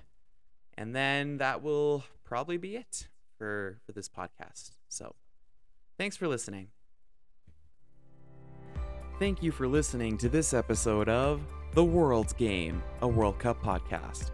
And 0.78 0.94
then 0.94 1.38
that 1.38 1.62
will 1.62 2.04
probably 2.24 2.56
be 2.56 2.76
it 2.76 3.08
for, 3.38 3.78
for 3.86 3.92
this 3.92 4.08
podcast. 4.08 4.72
So 4.88 5.14
thanks 5.98 6.16
for 6.16 6.28
listening. 6.28 6.68
Thank 9.18 9.42
you 9.42 9.50
for 9.50 9.66
listening 9.66 10.18
to 10.18 10.28
this 10.28 10.52
episode 10.52 11.08
of 11.08 11.40
The 11.72 11.84
World's 11.84 12.34
Game, 12.34 12.82
a 13.00 13.08
World 13.08 13.38
Cup 13.38 13.62
podcast. 13.62 14.30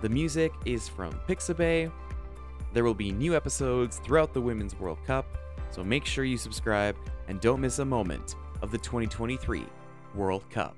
The 0.00 0.08
music 0.08 0.52
is 0.64 0.88
from 0.88 1.10
Pixabay. 1.28 1.90
There 2.72 2.84
will 2.84 2.94
be 2.94 3.10
new 3.10 3.34
episodes 3.34 4.00
throughout 4.04 4.32
the 4.32 4.40
Women's 4.40 4.78
World 4.78 4.98
Cup, 5.04 5.26
so 5.70 5.82
make 5.82 6.04
sure 6.04 6.24
you 6.24 6.38
subscribe 6.38 6.96
and 7.26 7.40
don't 7.40 7.60
miss 7.60 7.80
a 7.80 7.84
moment 7.84 8.36
of 8.62 8.70
the 8.70 8.78
2023 8.78 9.64
World 10.14 10.48
Cup. 10.50 10.76